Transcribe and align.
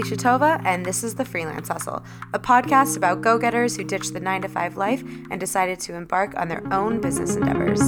Alicia 0.00 0.16
Tova, 0.16 0.62
and 0.64 0.86
this 0.86 1.04
is 1.04 1.16
The 1.16 1.26
Freelance 1.26 1.68
Hustle, 1.68 2.02
a 2.32 2.38
podcast 2.38 2.96
about 2.96 3.20
go 3.20 3.36
getters 3.36 3.76
who 3.76 3.84
ditched 3.84 4.14
the 4.14 4.20
9 4.20 4.40
to 4.40 4.48
5 4.48 4.78
life 4.78 5.02
and 5.30 5.38
decided 5.38 5.78
to 5.80 5.94
embark 5.94 6.34
on 6.38 6.48
their 6.48 6.62
own 6.72 7.02
business 7.02 7.36
endeavors. 7.36 7.80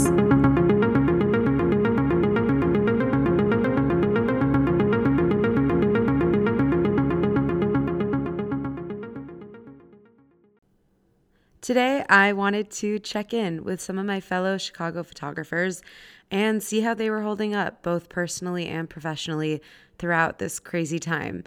Today, 11.62 12.04
I 12.10 12.34
wanted 12.34 12.70
to 12.72 12.98
check 12.98 13.32
in 13.32 13.64
with 13.64 13.80
some 13.80 13.98
of 13.98 14.04
my 14.04 14.20
fellow 14.20 14.58
Chicago 14.58 15.02
photographers 15.02 15.80
and 16.30 16.62
see 16.62 16.82
how 16.82 16.92
they 16.92 17.08
were 17.08 17.22
holding 17.22 17.54
up, 17.54 17.82
both 17.82 18.10
personally 18.10 18.66
and 18.66 18.90
professionally, 18.90 19.62
throughout 19.98 20.38
this 20.38 20.58
crazy 20.58 20.98
time. 20.98 21.44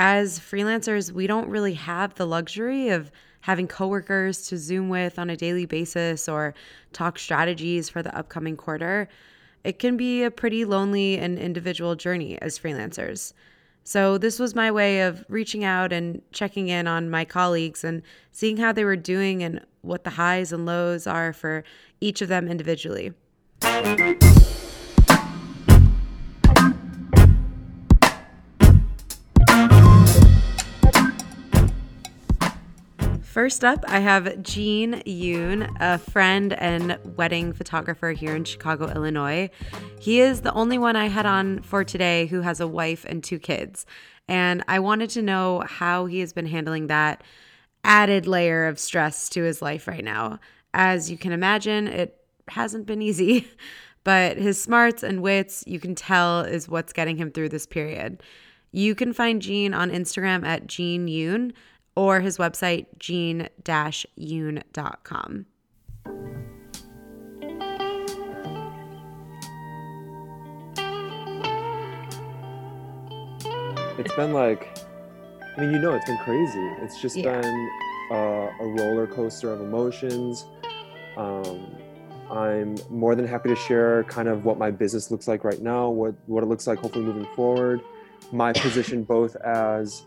As 0.00 0.38
freelancers, 0.38 1.10
we 1.10 1.26
don't 1.26 1.48
really 1.48 1.74
have 1.74 2.14
the 2.14 2.24
luxury 2.24 2.90
of 2.90 3.10
having 3.40 3.66
coworkers 3.66 4.46
to 4.46 4.56
Zoom 4.56 4.88
with 4.88 5.18
on 5.18 5.28
a 5.28 5.36
daily 5.36 5.66
basis 5.66 6.28
or 6.28 6.54
talk 6.92 7.18
strategies 7.18 7.88
for 7.88 8.00
the 8.00 8.16
upcoming 8.16 8.56
quarter. 8.56 9.08
It 9.64 9.80
can 9.80 9.96
be 9.96 10.22
a 10.22 10.30
pretty 10.30 10.64
lonely 10.64 11.18
and 11.18 11.36
individual 11.36 11.96
journey 11.96 12.40
as 12.40 12.60
freelancers. 12.60 13.32
So, 13.82 14.18
this 14.18 14.38
was 14.38 14.54
my 14.54 14.70
way 14.70 15.00
of 15.00 15.24
reaching 15.28 15.64
out 15.64 15.92
and 15.92 16.22
checking 16.30 16.68
in 16.68 16.86
on 16.86 17.10
my 17.10 17.24
colleagues 17.24 17.82
and 17.82 18.02
seeing 18.30 18.58
how 18.58 18.70
they 18.70 18.84
were 18.84 18.94
doing 18.94 19.42
and 19.42 19.66
what 19.80 20.04
the 20.04 20.10
highs 20.10 20.52
and 20.52 20.64
lows 20.64 21.08
are 21.08 21.32
for 21.32 21.64
each 22.00 22.22
of 22.22 22.28
them 22.28 22.46
individually. 22.46 23.14
First 33.38 33.62
up, 33.62 33.84
I 33.86 34.00
have 34.00 34.42
Gene 34.42 34.94
Yoon, 35.06 35.72
a 35.78 35.98
friend 35.98 36.54
and 36.54 36.98
wedding 37.16 37.52
photographer 37.52 38.10
here 38.10 38.34
in 38.34 38.42
Chicago, 38.42 38.88
Illinois. 38.88 39.48
He 40.00 40.18
is 40.18 40.40
the 40.40 40.52
only 40.54 40.76
one 40.76 40.96
I 40.96 41.06
had 41.06 41.24
on 41.24 41.62
for 41.62 41.84
today 41.84 42.26
who 42.26 42.40
has 42.40 42.58
a 42.58 42.66
wife 42.66 43.04
and 43.04 43.22
two 43.22 43.38
kids. 43.38 43.86
And 44.26 44.64
I 44.66 44.80
wanted 44.80 45.10
to 45.10 45.22
know 45.22 45.62
how 45.68 46.06
he 46.06 46.18
has 46.18 46.32
been 46.32 46.46
handling 46.46 46.88
that 46.88 47.22
added 47.84 48.26
layer 48.26 48.66
of 48.66 48.76
stress 48.76 49.28
to 49.28 49.44
his 49.44 49.62
life 49.62 49.86
right 49.86 50.02
now. 50.02 50.40
As 50.74 51.08
you 51.08 51.16
can 51.16 51.30
imagine, 51.30 51.86
it 51.86 52.20
hasn't 52.48 52.86
been 52.86 53.00
easy, 53.00 53.46
but 54.02 54.36
his 54.36 54.60
smarts 54.60 55.04
and 55.04 55.22
wits, 55.22 55.62
you 55.64 55.78
can 55.78 55.94
tell, 55.94 56.40
is 56.40 56.68
what's 56.68 56.92
getting 56.92 57.16
him 57.18 57.30
through 57.30 57.50
this 57.50 57.66
period. 57.66 58.20
You 58.72 58.96
can 58.96 59.12
find 59.12 59.40
Gene 59.40 59.74
on 59.74 59.92
Instagram 59.92 60.44
at 60.44 60.66
Gene 60.66 61.06
Yoon 61.06 61.52
or 61.98 62.20
his 62.20 62.38
website, 62.38 62.86
gene-yoon.com. 63.00 63.46
It's 73.98 74.14
been 74.14 74.32
like, 74.32 74.78
I 75.56 75.60
mean, 75.60 75.72
you 75.72 75.80
know, 75.80 75.92
it's 75.92 76.04
been 76.04 76.18
crazy. 76.18 76.70
It's 76.82 77.02
just 77.02 77.16
yeah. 77.16 77.40
been 77.40 77.70
uh, 78.12 78.48
a 78.60 78.66
roller 78.78 79.08
coaster 79.08 79.52
of 79.52 79.60
emotions. 79.60 80.46
Um, 81.16 81.66
I'm 82.30 82.76
more 82.90 83.16
than 83.16 83.26
happy 83.26 83.48
to 83.48 83.56
share 83.56 84.04
kind 84.04 84.28
of 84.28 84.44
what 84.44 84.56
my 84.56 84.70
business 84.70 85.10
looks 85.10 85.26
like 85.26 85.42
right 85.42 85.60
now, 85.60 85.88
what 85.88 86.14
what 86.26 86.44
it 86.44 86.46
looks 86.46 86.68
like 86.68 86.78
hopefully 86.78 87.06
moving 87.06 87.26
forward. 87.34 87.80
My 88.30 88.52
position 88.52 89.02
both 89.02 89.34
as 89.36 90.04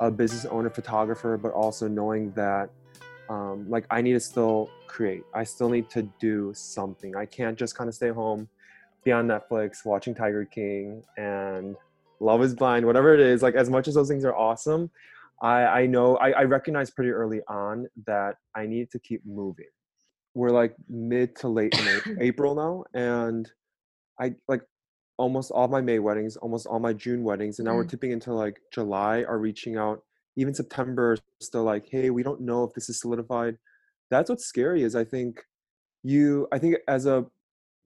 a 0.00 0.10
business 0.10 0.44
owner, 0.46 0.70
photographer, 0.70 1.36
but 1.36 1.52
also 1.52 1.88
knowing 1.88 2.32
that 2.32 2.70
um, 3.28 3.68
like 3.68 3.86
I 3.90 4.02
need 4.02 4.12
to 4.12 4.20
still 4.20 4.70
create. 4.86 5.24
I 5.34 5.44
still 5.44 5.68
need 5.68 5.90
to 5.90 6.02
do 6.20 6.52
something. 6.54 7.16
I 7.16 7.26
can't 7.26 7.58
just 7.58 7.76
kind 7.76 7.88
of 7.88 7.94
stay 7.94 8.10
home, 8.10 8.48
be 9.04 9.12
on 9.12 9.26
Netflix 9.26 9.84
watching 9.84 10.14
Tiger 10.14 10.44
King 10.44 11.02
and 11.16 11.76
Love 12.20 12.42
Is 12.42 12.54
Blind, 12.54 12.86
whatever 12.86 13.14
it 13.14 13.20
is. 13.20 13.42
Like 13.42 13.54
as 13.54 13.68
much 13.68 13.88
as 13.88 13.94
those 13.94 14.08
things 14.08 14.24
are 14.24 14.34
awesome, 14.34 14.90
I, 15.42 15.64
I 15.64 15.86
know 15.86 16.16
I, 16.16 16.30
I 16.30 16.42
recognize 16.44 16.90
pretty 16.90 17.10
early 17.10 17.40
on 17.48 17.88
that 18.06 18.36
I 18.54 18.66
need 18.66 18.90
to 18.92 18.98
keep 18.98 19.24
moving. 19.26 19.66
We're 20.34 20.50
like 20.50 20.74
mid 20.88 21.36
to 21.36 21.48
late 21.48 21.78
April 22.20 22.54
now, 22.54 22.84
and 22.94 23.50
I 24.20 24.34
like 24.48 24.62
almost 25.18 25.50
all 25.50 25.68
my 25.68 25.80
May 25.80 25.98
weddings, 25.98 26.36
almost 26.36 26.66
all 26.66 26.78
my 26.78 26.92
June 26.92 27.24
weddings, 27.24 27.58
and 27.58 27.66
now 27.66 27.72
mm. 27.72 27.76
we're 27.76 27.84
tipping 27.84 28.12
into 28.12 28.32
like 28.32 28.60
July 28.72 29.24
are 29.24 29.38
reaching 29.38 29.76
out. 29.76 30.02
Even 30.36 30.52
September, 30.52 31.16
still 31.40 31.64
like, 31.64 31.86
hey, 31.90 32.10
we 32.10 32.22
don't 32.22 32.40
know 32.42 32.64
if 32.64 32.74
this 32.74 32.90
is 32.90 33.00
solidified. 33.00 33.56
That's 34.10 34.28
what's 34.28 34.44
scary. 34.44 34.82
Is 34.82 34.94
I 34.94 35.04
think 35.04 35.42
you, 36.02 36.46
I 36.52 36.58
think 36.58 36.76
as 36.88 37.06
a 37.06 37.24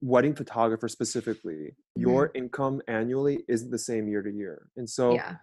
wedding 0.01 0.35
photographer 0.35 0.87
specifically, 0.87 1.53
mm. 1.53 1.73
your 1.95 2.27
mm-hmm. 2.27 2.37
income 2.37 2.81
annually 2.87 3.43
isn't 3.47 3.71
the 3.71 3.79
same 3.79 4.07
year 4.07 4.21
to 4.21 4.31
year, 4.31 4.67
and 4.75 4.89
so, 4.89 5.13
yeah. 5.13 5.35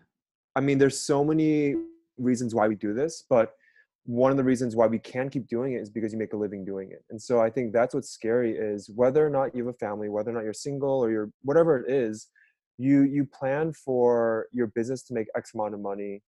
I 0.56 0.60
mean, 0.60 0.78
there's 0.78 1.00
so 1.00 1.24
many 1.24 1.76
reasons 2.18 2.54
why 2.54 2.68
we 2.68 2.74
do 2.74 2.92
this, 2.92 3.24
but 3.28 3.54
one 4.08 4.30
of 4.30 4.38
the 4.38 4.44
reasons 4.44 4.74
why 4.74 4.86
we 4.86 4.98
can 4.98 5.28
keep 5.28 5.46
doing 5.48 5.74
it 5.74 5.82
is 5.82 5.90
because 5.90 6.14
you 6.14 6.18
make 6.18 6.32
a 6.32 6.36
living 6.36 6.64
doing 6.64 6.90
it. 6.90 7.04
And 7.10 7.20
so 7.20 7.40
I 7.40 7.50
think 7.50 7.74
that's 7.74 7.94
what's 7.94 8.08
scary 8.08 8.56
is 8.56 8.90
whether 8.94 9.24
or 9.24 9.28
not 9.28 9.54
you 9.54 9.66
have 9.66 9.74
a 9.74 9.76
family, 9.76 10.08
whether 10.08 10.30
or 10.30 10.32
not 10.32 10.44
you're 10.44 10.54
single 10.54 11.04
or 11.04 11.10
you're 11.10 11.28
whatever 11.42 11.78
it 11.78 11.92
is, 11.92 12.28
you 12.78 13.02
you 13.02 13.26
plan 13.26 13.70
for 13.74 14.46
your 14.50 14.68
business 14.68 15.02
to 15.04 15.14
make 15.14 15.26
X 15.36 15.52
amount 15.52 15.74
of 15.74 15.80
money 15.80 16.22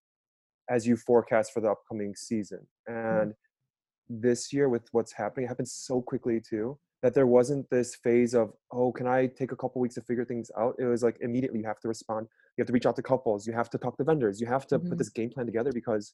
as 0.68 0.86
you 0.86 0.94
forecast 0.94 1.54
for 1.54 1.62
the 1.62 1.70
upcoming 1.70 2.14
season. 2.14 2.66
Mm-hmm. 2.86 3.08
And 3.08 3.30
mm-hmm. 3.30 4.20
this 4.20 4.52
year 4.52 4.68
with 4.68 4.86
what's 4.92 5.12
happening, 5.12 5.46
it 5.46 5.48
happened 5.48 5.68
so 5.68 6.02
quickly 6.02 6.38
too 6.38 6.78
that 7.02 7.14
there 7.14 7.26
wasn't 7.26 7.64
this 7.70 7.94
phase 7.94 8.34
of 8.34 8.52
oh 8.72 8.92
can 8.92 9.06
i 9.06 9.26
take 9.26 9.52
a 9.52 9.56
couple 9.56 9.80
weeks 9.80 9.94
to 9.94 10.02
figure 10.02 10.26
things 10.26 10.50
out 10.58 10.74
it 10.78 10.84
was 10.84 11.02
like 11.02 11.16
immediately 11.22 11.58
you 11.58 11.64
have 11.64 11.80
to 11.80 11.88
respond 11.88 12.26
you 12.58 12.60
have 12.60 12.66
to 12.66 12.74
reach 12.74 12.84
out 12.84 12.94
to 12.94 13.00
couples 13.00 13.46
you 13.46 13.54
have 13.54 13.70
to 13.70 13.78
talk 13.78 13.96
to 13.96 14.04
vendors 14.04 14.38
you 14.38 14.46
have 14.46 14.66
to 14.66 14.78
mm-hmm. 14.78 14.90
put 14.90 14.98
this 14.98 15.08
game 15.08 15.30
plan 15.30 15.46
together 15.46 15.72
because 15.72 16.12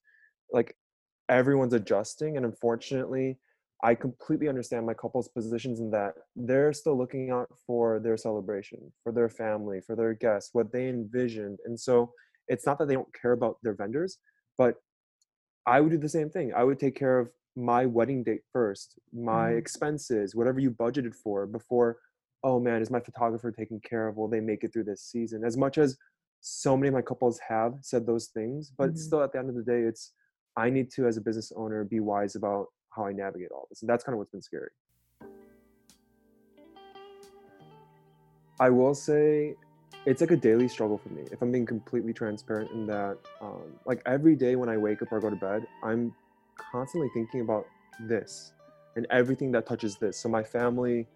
like 0.53 0.77
everyone's 1.29 1.75
adjusting 1.75 2.37
and 2.37 2.47
unfortunately 2.47 3.39
i 3.83 3.95
completely 3.95 4.49
understand 4.49 4.87
my 4.87 4.95
couple's 4.95 5.29
positions 5.29 5.81
in 5.81 5.91
that 5.91 6.15
they're 6.35 6.73
still 6.73 6.97
looking 6.97 7.31
out 7.31 7.49
for 7.67 7.99
their 7.99 8.17
celebration 8.17 8.79
for 9.03 9.13
their 9.13 9.29
family 9.29 9.81
for 9.81 9.97
their 9.97 10.15
guests 10.15 10.51
what 10.53 10.73
they 10.73 10.89
envisioned 10.89 11.59
and 11.67 11.79
so 11.79 12.13
it's 12.49 12.67
not 12.67 12.79
that 12.79 12.89
they 12.89 12.95
don't 12.95 13.15
care 13.21 13.33
about 13.33 13.57
their 13.63 13.75
vendors 13.75 14.19
but 14.57 14.77
i 15.67 15.81
would 15.81 15.91
do 15.91 15.99
the 15.99 16.09
same 16.09 16.31
thing 16.31 16.53
i 16.55 16.63
would 16.63 16.79
take 16.79 16.97
care 16.97 17.19
of 17.19 17.29
my 17.57 17.87
wedding 17.87 18.23
date 18.23 18.43
first 18.53 18.99
my 19.13 19.49
mm-hmm. 19.49 19.59
expenses 19.59 20.35
whatever 20.35 20.61
you 20.61 20.71
budgeted 20.71 21.15
for 21.15 21.47
before 21.47 21.99
oh 22.45 22.61
man 22.61 22.83
is 22.83 22.91
my 22.91 23.01
photographer 23.01 23.51
taken 23.51 23.81
care 23.81 24.09
of 24.09 24.17
will 24.17 24.29
they 24.29 24.41
make 24.41 24.63
it 24.63 24.73
through 24.73 24.85
this 24.85 25.03
season 25.03 25.43
as 25.45 25.57
much 25.57 25.79
as 25.79 25.97
so 26.41 26.77
many 26.77 26.89
of 26.89 26.95
my 26.95 27.03
couples 27.03 27.41
have 27.49 27.73
said 27.81 28.07
those 28.07 28.27
things 28.27 28.71
but 28.77 28.91
mm-hmm. 28.91 28.99
still 28.99 29.23
at 29.23 29.33
the 29.33 29.39
end 29.39 29.49
of 29.49 29.57
the 29.57 29.63
day 29.63 29.81
it's 29.81 30.13
I 30.57 30.71
need 30.71 30.91
to, 30.93 31.07
as 31.07 31.17
a 31.17 31.21
business 31.21 31.53
owner, 31.55 31.85
be 31.85 32.01
wise 32.01 32.35
about 32.35 32.69
how 32.91 33.07
I 33.07 33.13
navigate 33.13 33.51
all 33.53 33.67
this. 33.69 33.83
And 33.83 33.91
that's 33.91 34.03
kind 34.05 34.15
of 34.15 34.19
what's 34.19 34.31
been 34.31 34.43
scary. 34.43 34.71
I 38.59 38.71
will 38.71 38.95
say 38.95 39.55
it's 40.07 40.23
like 40.23 40.31
a 40.31 40.37
daily 40.37 40.67
struggle 40.67 40.97
for 40.97 41.11
me. 41.11 41.25
If 41.31 41.43
I'm 41.43 41.53
being 41.53 41.67
completely 41.67 42.15
transparent 42.15 42.71
in 42.71 42.87
that, 42.87 43.19
um, 43.43 43.65
like 43.85 44.01
every 44.07 44.35
day 44.35 44.57
when 44.57 44.69
I 44.71 44.79
wake 44.79 45.03
up 45.03 45.13
or 45.13 45.21
go 45.21 45.29
to 45.29 45.37
bed, 45.37 45.67
I'm 45.83 46.15
constantly 46.57 47.11
thinking 47.13 47.43
about 47.43 47.67
this 48.01 48.53
and 48.95 49.07
everything 49.11 49.53
that 49.53 49.67
touches 49.67 49.97
this. 49.97 50.17
So 50.17 50.31
my 50.31 50.43
family, 50.43 51.07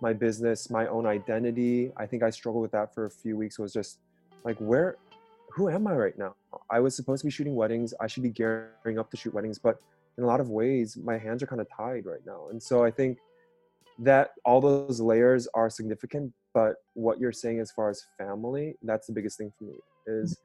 my 0.00 0.14
business, 0.14 0.70
my 0.70 0.86
own 0.86 1.06
identity. 1.06 1.92
I 1.98 2.06
think 2.06 2.22
I 2.22 2.30
struggled 2.30 2.62
with 2.62 2.72
that 2.72 2.94
for 2.94 3.04
a 3.04 3.10
few 3.10 3.36
weeks. 3.36 3.58
It 3.58 3.62
was 3.62 3.74
just 3.74 3.98
like, 4.44 4.56
where 4.58 4.96
who 5.56 5.70
am 5.70 5.86
I 5.86 5.94
right 5.94 6.16
now? 6.18 6.34
I 6.70 6.80
was 6.80 6.94
supposed 6.94 7.22
to 7.22 7.26
be 7.26 7.30
shooting 7.30 7.54
weddings. 7.54 7.94
I 7.98 8.06
should 8.06 8.22
be 8.22 8.28
gearing 8.28 8.98
up 8.98 9.10
to 9.10 9.16
shoot 9.16 9.32
weddings, 9.32 9.58
but 9.58 9.80
in 10.18 10.24
a 10.24 10.26
lot 10.26 10.38
of 10.38 10.50
ways, 10.50 10.98
my 11.02 11.16
hands 11.16 11.42
are 11.42 11.46
kind 11.46 11.62
of 11.62 11.66
tied 11.74 12.04
right 12.04 12.20
now. 12.26 12.48
And 12.50 12.62
so 12.62 12.84
I 12.84 12.90
think 12.90 13.16
that 13.98 14.32
all 14.44 14.60
those 14.60 15.00
layers 15.00 15.48
are 15.54 15.70
significant, 15.70 16.34
but 16.52 16.74
what 16.92 17.18
you're 17.18 17.32
saying 17.32 17.60
as 17.60 17.70
far 17.70 17.88
as 17.88 18.04
family, 18.18 18.74
that's 18.82 19.06
the 19.06 19.14
biggest 19.14 19.38
thing 19.38 19.50
for 19.58 19.64
me 19.64 19.78
is 20.06 20.38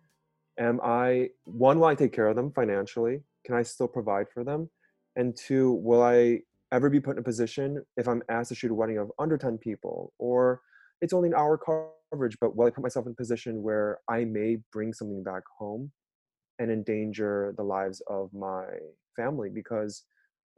mm-hmm. 0.57 0.65
am 0.65 0.79
I 0.81 1.31
one, 1.43 1.79
will 1.79 1.87
I 1.87 1.95
take 1.95 2.13
care 2.13 2.27
of 2.27 2.37
them 2.37 2.49
financially? 2.53 3.21
Can 3.45 3.55
I 3.55 3.63
still 3.63 3.89
provide 3.89 4.27
for 4.33 4.45
them? 4.45 4.69
And 5.17 5.35
two, 5.35 5.73
will 5.73 6.03
I 6.03 6.39
ever 6.71 6.89
be 6.89 7.01
put 7.01 7.17
in 7.17 7.17
a 7.17 7.23
position 7.23 7.83
if 7.97 8.07
I'm 8.07 8.23
asked 8.29 8.49
to 8.49 8.55
shoot 8.55 8.71
a 8.71 8.73
wedding 8.73 8.97
of 8.97 9.11
under 9.19 9.37
10 9.37 9.57
people 9.57 10.13
or 10.19 10.61
it's 11.01 11.11
only 11.11 11.27
an 11.27 11.35
hour 11.35 11.57
coverage, 12.11 12.37
but 12.39 12.55
will 12.55 12.67
I 12.67 12.69
put 12.69 12.83
myself 12.83 13.05
in 13.05 13.13
a 13.13 13.15
position 13.15 13.63
where 13.63 13.99
I 14.09 14.25
may 14.25 14.57
bring 14.71 14.93
something 14.93 15.23
back 15.23 15.43
home 15.57 15.91
and 16.59 16.71
endanger 16.71 17.53
the 17.57 17.63
lives 17.63 18.01
of 18.07 18.33
my 18.33 18.65
family? 19.15 19.49
Because 19.49 20.03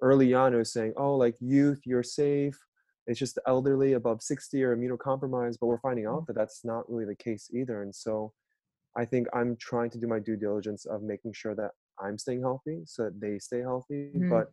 early 0.01 0.33
on, 0.33 0.53
it 0.53 0.57
was 0.57 0.73
saying, 0.73 0.93
oh, 0.97 1.15
like 1.15 1.35
youth, 1.39 1.81
you're 1.85 2.03
safe. 2.03 2.57
It's 3.07 3.19
just 3.19 3.35
the 3.35 3.41
elderly 3.47 3.93
above 3.93 4.21
60 4.21 4.63
or 4.63 4.75
immunocompromised, 4.75 5.57
but 5.59 5.67
we're 5.67 5.79
finding 5.79 6.05
out 6.05 6.23
mm. 6.23 6.27
that 6.27 6.35
that's 6.35 6.61
not 6.63 6.89
really 6.89 7.05
the 7.05 7.15
case 7.15 7.49
either. 7.53 7.81
And 7.81 7.93
so 7.93 8.33
I 8.95 9.05
think 9.05 9.27
I'm 9.33 9.55
trying 9.57 9.89
to 9.91 9.99
do 9.99 10.07
my 10.07 10.19
due 10.19 10.37
diligence 10.37 10.85
of 10.85 11.01
making 11.01 11.33
sure 11.33 11.55
that 11.55 11.71
I'm 11.99 12.17
staying 12.17 12.41
healthy 12.41 12.81
so 12.85 13.03
that 13.03 13.19
they 13.19 13.39
stay 13.39 13.59
healthy. 13.59 14.11
Mm-hmm. 14.15 14.29
But 14.29 14.51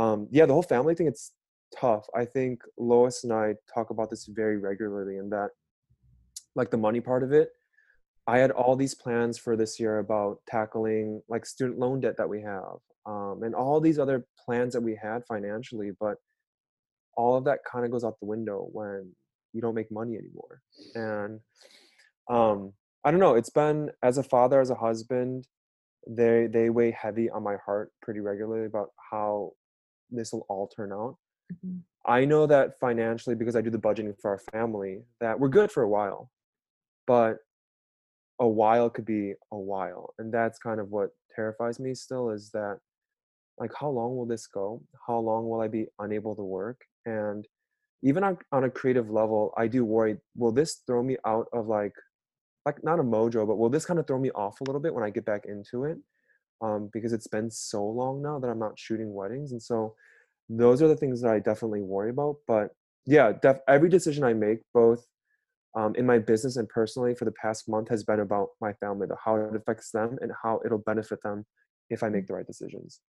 um, 0.00 0.28
yeah, 0.30 0.46
the 0.46 0.52
whole 0.52 0.62
family 0.62 0.94
thing, 0.94 1.06
it's 1.06 1.32
tough. 1.78 2.06
I 2.14 2.24
think 2.24 2.60
Lois 2.78 3.24
and 3.24 3.32
I 3.32 3.54
talk 3.72 3.90
about 3.90 4.10
this 4.10 4.26
very 4.26 4.58
regularly 4.58 5.18
and 5.18 5.30
that 5.32 5.50
like 6.56 6.70
the 6.70 6.76
money 6.76 7.00
part 7.00 7.22
of 7.22 7.32
it. 7.32 7.50
I 8.26 8.38
had 8.38 8.50
all 8.50 8.74
these 8.74 8.94
plans 8.94 9.38
for 9.38 9.56
this 9.56 9.78
year 9.78 9.98
about 9.98 10.38
tackling 10.48 11.22
like 11.28 11.46
student 11.46 11.78
loan 11.78 12.00
debt 12.00 12.16
that 12.16 12.28
we 12.28 12.42
have 12.42 12.78
um, 13.06 13.42
and 13.44 13.54
all 13.54 13.80
these 13.80 14.00
other 14.00 14.26
plans 14.44 14.72
that 14.72 14.82
we 14.82 14.98
had 15.00 15.24
financially, 15.26 15.92
but 16.00 16.16
all 17.16 17.36
of 17.36 17.44
that 17.44 17.60
kind 17.70 17.84
of 17.84 17.92
goes 17.92 18.04
out 18.04 18.18
the 18.20 18.26
window 18.26 18.68
when 18.72 19.12
you 19.52 19.60
don't 19.60 19.74
make 19.74 19.90
money 19.92 20.16
anymore. 20.16 20.60
And 20.94 21.40
um, 22.28 22.72
I 23.04 23.10
don't 23.12 23.20
know, 23.20 23.36
it's 23.36 23.50
been 23.50 23.90
as 24.02 24.18
a 24.18 24.22
father, 24.24 24.60
as 24.60 24.70
a 24.70 24.74
husband, 24.74 25.46
they 26.08 26.46
they 26.46 26.70
weigh 26.70 26.92
heavy 26.92 27.30
on 27.30 27.42
my 27.42 27.56
heart 27.64 27.90
pretty 28.00 28.20
regularly 28.20 28.66
about 28.66 28.90
how 29.10 29.52
this 30.10 30.32
will 30.32 30.46
all 30.48 30.68
turn 30.68 30.92
out. 30.92 31.16
Mm-hmm. 31.52 31.78
I 32.06 32.24
know 32.24 32.46
that 32.46 32.78
financially, 32.80 33.34
because 33.34 33.56
I 33.56 33.60
do 33.60 33.70
the 33.70 33.78
budgeting 33.78 34.14
for 34.20 34.30
our 34.30 34.38
family, 34.52 35.02
that 35.20 35.38
we're 35.38 35.48
good 35.48 35.72
for 35.72 35.82
a 35.82 35.88
while, 35.88 36.30
but 37.06 37.38
a 38.38 38.48
while 38.48 38.90
could 38.90 39.06
be 39.06 39.34
a 39.52 39.58
while, 39.58 40.14
and 40.18 40.32
that's 40.32 40.58
kind 40.58 40.80
of 40.80 40.90
what 40.90 41.10
terrifies 41.34 41.80
me. 41.80 41.94
Still, 41.94 42.30
is 42.30 42.50
that 42.52 42.78
like 43.58 43.72
how 43.78 43.88
long 43.88 44.16
will 44.16 44.26
this 44.26 44.46
go? 44.46 44.82
How 45.06 45.18
long 45.18 45.48
will 45.48 45.60
I 45.60 45.68
be 45.68 45.86
unable 45.98 46.36
to 46.36 46.42
work? 46.42 46.80
And 47.06 47.46
even 48.02 48.22
on, 48.24 48.38
on 48.52 48.64
a 48.64 48.70
creative 48.70 49.10
level, 49.10 49.54
I 49.56 49.68
do 49.68 49.84
worry: 49.84 50.16
will 50.36 50.52
this 50.52 50.82
throw 50.86 51.02
me 51.02 51.16
out 51.26 51.46
of 51.52 51.66
like 51.66 51.94
like 52.66 52.82
not 52.84 52.98
a 53.00 53.02
mojo, 53.02 53.46
but 53.46 53.56
will 53.56 53.70
this 53.70 53.86
kind 53.86 53.98
of 54.00 54.06
throw 54.06 54.18
me 54.18 54.30
off 54.32 54.60
a 54.60 54.64
little 54.64 54.80
bit 54.80 54.94
when 54.94 55.04
I 55.04 55.10
get 55.10 55.24
back 55.24 55.44
into 55.46 55.84
it? 55.84 55.98
Um, 56.60 56.90
because 56.92 57.12
it's 57.12 57.28
been 57.28 57.50
so 57.50 57.84
long 57.84 58.22
now 58.22 58.38
that 58.38 58.48
I'm 58.48 58.58
not 58.58 58.78
shooting 58.78 59.14
weddings, 59.14 59.52
and 59.52 59.62
so 59.62 59.94
those 60.48 60.82
are 60.82 60.88
the 60.88 60.96
things 60.96 61.20
that 61.22 61.30
I 61.30 61.38
definitely 61.38 61.82
worry 61.82 62.10
about. 62.10 62.36
But 62.46 62.70
yeah, 63.06 63.32
def- 63.32 63.60
every 63.68 63.88
decision 63.88 64.24
I 64.24 64.32
make, 64.34 64.60
both 64.74 65.06
um, 65.76 65.94
in 65.94 66.06
my 66.06 66.18
business 66.18 66.56
and 66.56 66.68
personally, 66.68 67.14
for 67.14 67.26
the 67.26 67.32
past 67.32 67.68
month, 67.68 67.90
has 67.90 68.02
been 68.02 68.20
about 68.20 68.48
my 68.60 68.72
family, 68.72 69.06
the 69.06 69.16
how 69.22 69.36
it 69.36 69.54
affects 69.54 69.90
them, 69.90 70.16
and 70.22 70.32
how 70.42 70.60
it'll 70.64 70.78
benefit 70.78 71.22
them 71.22 71.44
if 71.90 72.02
I 72.02 72.08
make 72.08 72.26
the 72.26 72.34
right 72.34 72.46
decisions. 72.46 73.00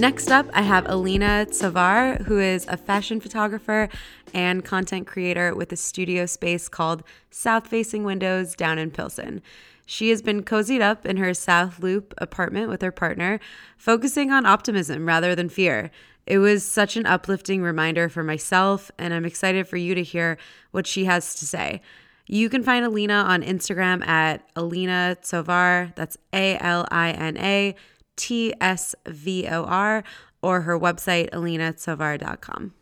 Next 0.00 0.30
up, 0.30 0.46
I 0.54 0.62
have 0.62 0.86
Alina 0.88 1.46
Tsvor, 1.50 2.22
who 2.22 2.38
is 2.38 2.66
a 2.68 2.78
fashion 2.78 3.20
photographer 3.20 3.90
and 4.34 4.64
content 4.64 5.06
creator 5.06 5.54
with 5.54 5.72
a 5.72 5.76
studio 5.76 6.26
space 6.26 6.68
called 6.68 7.02
South 7.30 7.66
Facing 7.66 8.04
Windows 8.04 8.54
down 8.54 8.78
in 8.78 8.90
Pilsen. 8.90 9.42
She 9.86 10.10
has 10.10 10.22
been 10.22 10.44
cozied 10.44 10.80
up 10.80 11.04
in 11.04 11.16
her 11.16 11.34
South 11.34 11.80
Loop 11.80 12.14
apartment 12.18 12.68
with 12.68 12.80
her 12.82 12.92
partner, 12.92 13.40
focusing 13.76 14.30
on 14.30 14.46
optimism 14.46 15.06
rather 15.06 15.34
than 15.34 15.48
fear. 15.48 15.90
It 16.26 16.38
was 16.38 16.64
such 16.64 16.96
an 16.96 17.06
uplifting 17.06 17.60
reminder 17.60 18.08
for 18.08 18.22
myself, 18.22 18.92
and 18.98 19.12
I'm 19.12 19.24
excited 19.24 19.66
for 19.66 19.76
you 19.76 19.96
to 19.96 20.02
hear 20.04 20.38
what 20.70 20.86
she 20.86 21.06
has 21.06 21.34
to 21.36 21.46
say. 21.46 21.82
You 22.26 22.48
can 22.48 22.62
find 22.62 22.84
Alina 22.84 23.14
on 23.14 23.42
Instagram 23.42 24.06
at 24.06 24.48
Alina 24.54 25.16
Tsvor. 25.20 25.92
That's 25.96 26.16
A 26.32 26.56
L 26.58 26.86
I 26.92 27.10
N 27.10 27.36
A 27.38 27.74
T 28.14 28.54
S 28.60 28.94
V 29.06 29.48
O 29.48 29.64
R, 29.64 30.04
or 30.40 30.60
her 30.60 30.78
website, 30.78 31.30
alinatsvor.com. 31.30 32.74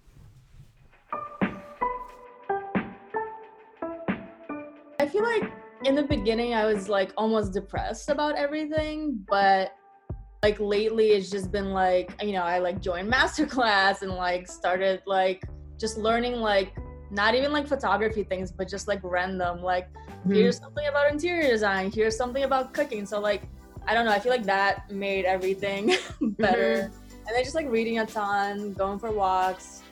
feel 5.08 5.22
like 5.22 5.50
in 5.84 5.94
the 5.94 6.02
beginning 6.02 6.54
I 6.54 6.64
was 6.66 6.88
like 6.88 7.12
almost 7.16 7.52
depressed 7.52 8.10
about 8.10 8.36
everything, 8.36 9.24
but 9.28 9.74
like 10.42 10.58
lately 10.60 11.10
it's 11.10 11.30
just 11.30 11.50
been 11.50 11.72
like, 11.72 12.14
you 12.22 12.32
know, 12.32 12.42
I 12.42 12.58
like 12.58 12.80
joined 12.80 13.12
masterclass 13.12 14.02
and 14.02 14.12
like 14.12 14.48
started 14.48 15.02
like 15.06 15.44
just 15.78 15.98
learning 15.98 16.34
like 16.34 16.74
not 17.10 17.34
even 17.34 17.52
like 17.52 17.66
photography 17.66 18.22
things, 18.22 18.52
but 18.52 18.68
just 18.68 18.88
like 18.88 19.00
random 19.02 19.62
like 19.62 19.92
mm-hmm. 19.92 20.34
here's 20.34 20.58
something 20.58 20.86
about 20.86 21.10
interior 21.10 21.48
design, 21.48 21.90
here's 21.90 22.16
something 22.16 22.44
about 22.44 22.74
cooking. 22.74 23.06
So 23.06 23.20
like 23.20 23.42
I 23.88 23.94
don't 23.94 24.04
know. 24.04 24.12
I 24.12 24.18
feel 24.18 24.32
like 24.32 24.44
that 24.44 24.90
made 24.90 25.24
everything 25.24 25.96
better. 26.20 26.74
Mm-hmm. 26.74 26.94
And 27.26 27.36
then 27.36 27.42
just 27.42 27.54
like 27.54 27.70
reading 27.70 28.00
a 28.00 28.06
ton, 28.06 28.74
going 28.74 28.98
for 28.98 29.10
walks, 29.10 29.82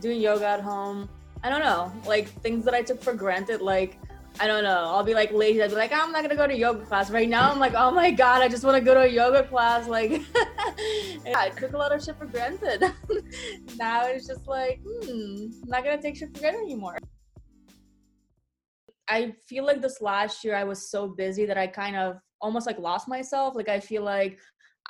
doing 0.00 0.20
yoga 0.20 0.46
at 0.46 0.60
home. 0.60 1.08
I 1.42 1.48
don't 1.48 1.60
know, 1.60 1.90
like 2.06 2.28
things 2.42 2.64
that 2.66 2.74
I 2.74 2.82
took 2.82 3.02
for 3.02 3.14
granted. 3.14 3.62
Like 3.62 3.98
I 4.40 4.46
don't 4.46 4.62
know. 4.62 4.84
I'll 4.86 5.02
be 5.02 5.14
like 5.14 5.32
lazy. 5.32 5.62
I'll 5.62 5.68
be 5.68 5.74
like, 5.74 5.92
I'm 5.92 6.12
not 6.12 6.22
gonna 6.22 6.36
go 6.36 6.46
to 6.46 6.56
yoga 6.56 6.84
class 6.86 7.10
right 7.10 7.28
now. 7.28 7.50
I'm 7.50 7.58
like, 7.58 7.74
oh 7.74 7.90
my 7.90 8.10
god, 8.10 8.42
I 8.42 8.48
just 8.48 8.62
want 8.62 8.76
to 8.76 8.80
go 8.80 8.94
to 8.94 9.00
a 9.00 9.06
yoga 9.06 9.42
class. 9.42 9.88
Like, 9.88 10.12
I 11.34 11.50
took 11.56 11.72
a 11.72 11.76
lot 11.76 11.92
of 11.92 12.02
shit 12.02 12.16
for 12.16 12.26
granted. 12.26 12.84
now 13.76 14.06
it's 14.06 14.26
just 14.26 14.46
like, 14.46 14.80
hmm, 14.82 15.46
I'm 15.62 15.68
not 15.68 15.84
gonna 15.84 16.00
take 16.00 16.16
shit 16.16 16.32
for 16.32 16.40
granted 16.40 16.62
anymore. 16.62 16.98
I 19.08 19.34
feel 19.48 19.64
like 19.64 19.80
this 19.80 20.00
last 20.00 20.44
year 20.44 20.54
I 20.54 20.64
was 20.64 20.90
so 20.90 21.08
busy 21.08 21.46
that 21.46 21.58
I 21.58 21.66
kind 21.66 21.96
of 21.96 22.18
almost 22.40 22.66
like 22.66 22.78
lost 22.78 23.08
myself. 23.08 23.56
Like 23.56 23.68
I 23.68 23.80
feel 23.80 24.02
like 24.02 24.38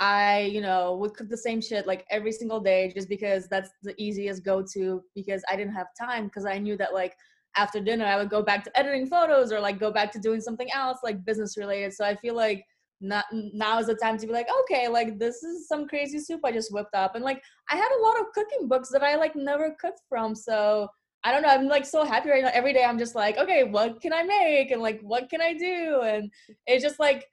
I, 0.00 0.42
you 0.52 0.60
know, 0.60 0.96
would 0.96 1.14
cook 1.14 1.28
the 1.28 1.36
same 1.36 1.60
shit 1.60 1.86
like 1.86 2.04
every 2.10 2.32
single 2.32 2.60
day 2.60 2.92
just 2.94 3.08
because 3.08 3.48
that's 3.48 3.70
the 3.82 3.94
easiest 3.96 4.44
go 4.44 4.64
to 4.74 5.02
because 5.14 5.42
I 5.50 5.56
didn't 5.56 5.74
have 5.74 5.88
time 5.98 6.26
because 6.26 6.46
I 6.46 6.58
knew 6.58 6.76
that 6.76 6.94
like 6.94 7.16
after 7.56 7.80
dinner 7.80 8.04
I 8.04 8.16
would 8.16 8.30
go 8.30 8.42
back 8.42 8.64
to 8.64 8.78
editing 8.78 9.06
photos 9.06 9.52
or 9.52 9.60
like 9.60 9.80
go 9.80 9.90
back 9.90 10.12
to 10.12 10.20
doing 10.20 10.40
something 10.40 10.68
else 10.72 10.98
like 11.02 11.24
business 11.24 11.56
related. 11.56 11.92
So 11.92 12.04
I 12.04 12.16
feel 12.16 12.34
like 12.34 12.64
not 13.00 13.24
now 13.32 13.78
is 13.78 13.86
the 13.86 13.94
time 13.94 14.18
to 14.18 14.26
be 14.26 14.32
like 14.32 14.48
okay 14.60 14.88
like 14.88 15.20
this 15.20 15.44
is 15.44 15.68
some 15.68 15.86
crazy 15.86 16.18
soup 16.18 16.40
i 16.44 16.50
just 16.50 16.74
whipped 16.74 16.96
up 16.96 17.14
and 17.14 17.22
like 17.22 17.40
i 17.70 17.76
had 17.76 17.88
a 17.96 18.02
lot 18.02 18.18
of 18.18 18.26
cooking 18.34 18.66
books 18.66 18.88
that 18.88 19.04
i 19.04 19.14
like 19.14 19.36
never 19.36 19.76
cooked 19.80 20.00
from 20.08 20.34
so 20.34 20.88
I 21.24 21.32
don't 21.32 21.42
know. 21.42 21.48
I'm 21.48 21.66
like 21.66 21.84
so 21.84 22.04
happy 22.04 22.30
right 22.30 22.42
now. 22.42 22.50
Every 22.52 22.72
day 22.72 22.84
I'm 22.84 22.98
just 22.98 23.14
like, 23.14 23.38
okay, 23.38 23.64
what 23.64 24.00
can 24.00 24.12
I 24.12 24.22
make? 24.22 24.70
And 24.70 24.80
like, 24.80 25.00
what 25.02 25.28
can 25.28 25.40
I 25.40 25.52
do? 25.52 26.02
And 26.02 26.30
it's 26.66 26.82
just 26.82 27.00
like, 27.00 27.26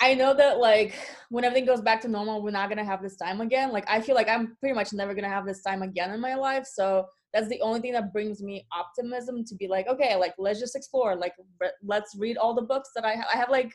I 0.00 0.12
know 0.12 0.34
that 0.34 0.58
like 0.58 0.94
when 1.30 1.44
everything 1.44 1.66
goes 1.66 1.80
back 1.80 2.02
to 2.02 2.08
normal, 2.08 2.42
we're 2.42 2.50
not 2.50 2.68
gonna 2.68 2.84
have 2.84 3.02
this 3.02 3.16
time 3.16 3.40
again. 3.40 3.72
Like 3.72 3.88
I 3.88 4.00
feel 4.00 4.14
like 4.14 4.28
I'm 4.28 4.56
pretty 4.60 4.74
much 4.74 4.92
never 4.92 5.14
gonna 5.14 5.30
have 5.30 5.46
this 5.46 5.62
time 5.62 5.82
again 5.82 6.10
in 6.12 6.20
my 6.20 6.34
life. 6.34 6.66
So 6.66 7.06
that's 7.32 7.48
the 7.48 7.60
only 7.60 7.80
thing 7.80 7.92
that 7.92 8.12
brings 8.12 8.42
me 8.42 8.66
optimism 8.72 9.44
to 9.44 9.54
be 9.54 9.68
like, 9.68 9.86
okay, 9.88 10.16
like 10.16 10.34
let's 10.38 10.60
just 10.60 10.76
explore. 10.76 11.14
Like 11.16 11.34
re- 11.60 11.70
let's 11.82 12.16
read 12.18 12.36
all 12.36 12.54
the 12.54 12.62
books 12.62 12.90
that 12.94 13.04
I 13.04 13.14
have. 13.14 13.26
I 13.32 13.36
have 13.36 13.50
like 13.50 13.74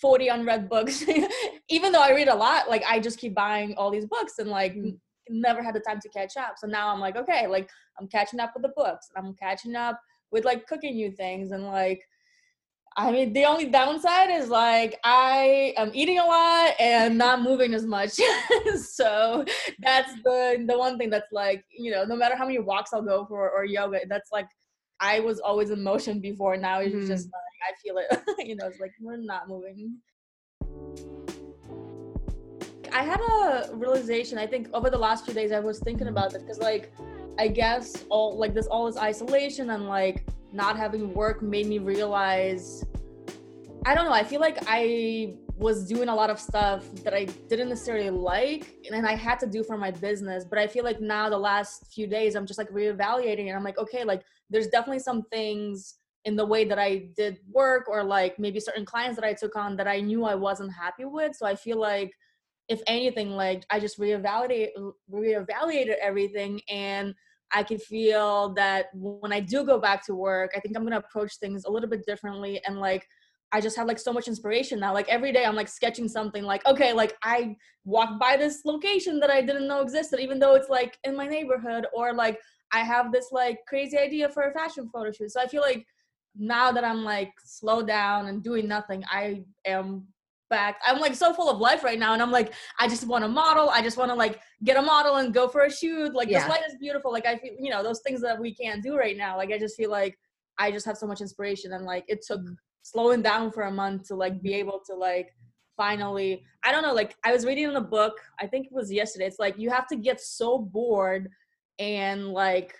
40 0.00 0.28
unread 0.28 0.68
books. 0.68 1.04
Even 1.68 1.92
though 1.92 2.02
I 2.02 2.12
read 2.12 2.28
a 2.28 2.34
lot, 2.34 2.68
like 2.68 2.84
I 2.88 3.00
just 3.00 3.18
keep 3.18 3.34
buying 3.34 3.74
all 3.76 3.90
these 3.90 4.06
books 4.06 4.34
and 4.38 4.50
like 4.50 4.74
mm. 4.74 4.96
never 5.28 5.62
had 5.62 5.74
the 5.74 5.80
time 5.80 6.00
to 6.00 6.08
catch 6.08 6.36
up. 6.36 6.54
So 6.56 6.66
now 6.66 6.92
I'm 6.92 7.00
like, 7.00 7.16
okay, 7.16 7.46
like 7.46 7.68
I'm 7.98 8.08
catching 8.08 8.40
up 8.40 8.52
with 8.54 8.62
the 8.62 8.72
books. 8.76 9.08
I'm 9.16 9.34
catching 9.34 9.76
up 9.76 10.00
with 10.30 10.44
like 10.44 10.66
cooking 10.66 10.94
new 10.94 11.10
things 11.10 11.52
and 11.52 11.66
like 11.66 12.00
I 12.96 13.12
mean, 13.12 13.32
the 13.32 13.44
only 13.44 13.66
downside 13.66 14.30
is 14.30 14.48
like 14.48 14.98
I 15.04 15.74
am 15.76 15.90
eating 15.94 16.18
a 16.18 16.24
lot 16.24 16.74
and 16.80 17.16
not 17.16 17.42
moving 17.42 17.72
as 17.72 17.86
much. 17.86 18.10
so 18.76 19.44
that's 19.78 20.12
the 20.24 20.64
the 20.66 20.76
one 20.76 20.98
thing 20.98 21.08
that's 21.08 21.30
like, 21.32 21.64
you 21.70 21.90
know, 21.92 22.04
no 22.04 22.16
matter 22.16 22.36
how 22.36 22.46
many 22.46 22.58
walks 22.58 22.92
I'll 22.92 23.02
go 23.02 23.24
for 23.26 23.48
or 23.50 23.64
yoga, 23.64 24.00
that's 24.08 24.32
like 24.32 24.48
I 24.98 25.20
was 25.20 25.38
always 25.38 25.70
in 25.70 25.82
motion 25.82 26.20
before. 26.20 26.56
Now 26.56 26.80
it's 26.80 26.94
mm-hmm. 26.94 27.06
just 27.06 27.26
like 27.26 27.60
I 27.68 27.72
feel 27.82 27.98
it. 27.98 28.20
you 28.46 28.56
know, 28.56 28.66
it's 28.66 28.80
like 28.80 28.92
we're 29.00 29.16
not 29.16 29.48
moving. 29.48 29.96
I 32.92 33.04
had 33.04 33.20
a 33.20 33.70
realization. 33.72 34.36
I 34.36 34.46
think 34.46 34.68
over 34.74 34.90
the 34.90 34.98
last 34.98 35.24
few 35.24 35.32
days, 35.32 35.52
I 35.52 35.60
was 35.60 35.78
thinking 35.78 36.08
about 36.08 36.32
this 36.32 36.42
because, 36.42 36.58
like, 36.58 36.92
I 37.38 37.48
guess 37.48 38.04
all 38.08 38.36
like 38.36 38.52
this 38.52 38.66
all 38.66 38.86
this 38.86 38.96
isolation 38.96 39.70
and 39.70 39.88
like 39.88 40.26
not 40.52 40.76
having 40.76 41.14
work 41.14 41.42
made 41.42 41.66
me 41.66 41.78
realize 41.78 42.84
I 43.86 43.94
don't 43.94 44.04
know, 44.04 44.12
I 44.12 44.24
feel 44.24 44.40
like 44.40 44.58
I 44.66 45.36
was 45.56 45.86
doing 45.86 46.08
a 46.08 46.14
lot 46.14 46.30
of 46.30 46.38
stuff 46.38 46.84
that 47.04 47.14
I 47.14 47.24
didn't 47.24 47.68
necessarily 47.68 48.10
like 48.10 48.74
and 48.90 49.06
I 49.06 49.14
had 49.14 49.38
to 49.40 49.46
do 49.46 49.62
for 49.62 49.76
my 49.76 49.90
business. 49.90 50.44
But 50.44 50.58
I 50.58 50.66
feel 50.66 50.84
like 50.84 51.00
now 51.00 51.28
the 51.30 51.38
last 51.38 51.92
few 51.92 52.06
days 52.06 52.34
I'm 52.34 52.46
just 52.46 52.58
like 52.58 52.68
reevaluating 52.70 53.48
and 53.48 53.56
I'm 53.56 53.64
like, 53.64 53.78
okay, 53.78 54.04
like 54.04 54.22
there's 54.50 54.68
definitely 54.68 55.00
some 55.00 55.22
things 55.24 55.96
in 56.24 56.36
the 56.36 56.44
way 56.44 56.64
that 56.64 56.78
I 56.78 57.08
did 57.16 57.38
work 57.50 57.88
or 57.88 58.04
like 58.04 58.38
maybe 58.38 58.60
certain 58.60 58.84
clients 58.84 59.16
that 59.16 59.24
I 59.24 59.32
took 59.32 59.56
on 59.56 59.76
that 59.76 59.88
I 59.88 60.00
knew 60.00 60.24
I 60.24 60.34
wasn't 60.34 60.72
happy 60.72 61.04
with. 61.06 61.34
So 61.34 61.46
I 61.46 61.54
feel 61.54 61.78
like 61.78 62.12
if 62.68 62.82
anything, 62.86 63.30
like 63.30 63.64
I 63.70 63.80
just 63.80 63.98
reevaluate 63.98 64.68
reevaluated 65.12 65.96
everything 66.00 66.60
and 66.68 67.14
I 67.52 67.62
can 67.62 67.78
feel 67.78 68.54
that 68.54 68.86
when 68.94 69.32
I 69.32 69.40
do 69.40 69.64
go 69.64 69.78
back 69.78 70.04
to 70.06 70.14
work, 70.14 70.52
I 70.56 70.60
think 70.60 70.76
I'm 70.76 70.84
gonna 70.84 70.98
approach 70.98 71.36
things 71.38 71.64
a 71.64 71.70
little 71.70 71.88
bit 71.88 72.06
differently 72.06 72.60
and 72.66 72.78
like 72.78 73.06
I 73.52 73.60
just 73.60 73.76
have 73.76 73.88
like 73.88 73.98
so 73.98 74.12
much 74.12 74.28
inspiration 74.28 74.78
now. 74.78 74.94
Like 74.94 75.08
every 75.08 75.32
day 75.32 75.44
I'm 75.44 75.56
like 75.56 75.68
sketching 75.68 76.08
something 76.08 76.44
like, 76.44 76.64
okay, 76.66 76.92
like 76.92 77.16
I 77.22 77.56
walked 77.84 78.20
by 78.20 78.36
this 78.36 78.64
location 78.64 79.18
that 79.20 79.30
I 79.30 79.40
didn't 79.40 79.66
know 79.66 79.80
existed, 79.80 80.20
even 80.20 80.38
though 80.38 80.54
it's 80.54 80.68
like 80.68 80.98
in 81.04 81.16
my 81.16 81.26
neighborhood, 81.26 81.86
or 81.92 82.14
like 82.14 82.38
I 82.72 82.80
have 82.80 83.10
this 83.10 83.32
like 83.32 83.58
crazy 83.66 83.98
idea 83.98 84.28
for 84.28 84.44
a 84.44 84.52
fashion 84.52 84.88
photo 84.92 85.10
shoot. 85.10 85.32
So 85.32 85.40
I 85.40 85.48
feel 85.48 85.62
like 85.62 85.84
now 86.36 86.70
that 86.70 86.84
I'm 86.84 87.02
like 87.02 87.32
slow 87.44 87.82
down 87.82 88.26
and 88.26 88.42
doing 88.42 88.68
nothing, 88.68 89.02
I 89.10 89.42
am 89.66 90.06
back. 90.50 90.80
I'm 90.84 91.00
like 91.00 91.14
so 91.14 91.32
full 91.32 91.48
of 91.48 91.58
life 91.58 91.82
right 91.82 91.98
now. 91.98 92.12
And 92.12 92.20
I'm 92.20 92.30
like, 92.30 92.52
I 92.78 92.88
just 92.88 93.06
want 93.06 93.24
to 93.24 93.28
model. 93.28 93.70
I 93.70 93.80
just 93.80 93.96
want 93.96 94.10
to 94.10 94.14
like 94.14 94.40
get 94.62 94.76
a 94.76 94.82
model 94.82 95.16
and 95.16 95.32
go 95.32 95.48
for 95.48 95.62
a 95.62 95.72
shoot. 95.72 96.14
Like 96.14 96.28
yeah. 96.28 96.40
this 96.40 96.48
light 96.48 96.62
is 96.68 96.76
beautiful. 96.78 97.10
Like 97.10 97.26
I 97.26 97.38
feel, 97.38 97.54
you 97.58 97.70
know, 97.70 97.82
those 97.82 98.00
things 98.00 98.20
that 98.20 98.38
we 98.38 98.54
can't 98.54 98.82
do 98.82 98.96
right 98.98 99.16
now. 99.16 99.36
Like 99.38 99.50
I 99.50 99.58
just 99.58 99.76
feel 99.76 99.90
like 99.90 100.18
I 100.58 100.70
just 100.70 100.84
have 100.84 100.98
so 100.98 101.06
much 101.06 101.22
inspiration 101.22 101.72
and 101.72 101.86
like 101.86 102.04
it 102.08 102.22
took 102.26 102.40
mm-hmm. 102.40 102.52
slowing 102.82 103.22
down 103.22 103.50
for 103.50 103.62
a 103.62 103.72
month 103.72 104.08
to 104.08 104.14
like 104.14 104.42
be 104.42 104.52
able 104.54 104.82
to 104.86 104.94
like 104.94 105.34
finally 105.76 106.44
I 106.62 106.72
don't 106.72 106.82
know, 106.82 106.92
like 106.92 107.16
I 107.24 107.32
was 107.32 107.46
reading 107.46 107.64
in 107.64 107.76
a 107.76 107.80
book, 107.80 108.14
I 108.38 108.46
think 108.46 108.66
it 108.66 108.72
was 108.72 108.92
yesterday. 108.92 109.26
It's 109.26 109.38
like 109.38 109.58
you 109.58 109.70
have 109.70 109.86
to 109.88 109.96
get 109.96 110.20
so 110.20 110.58
bored 110.58 111.30
and 111.78 112.28
like 112.28 112.74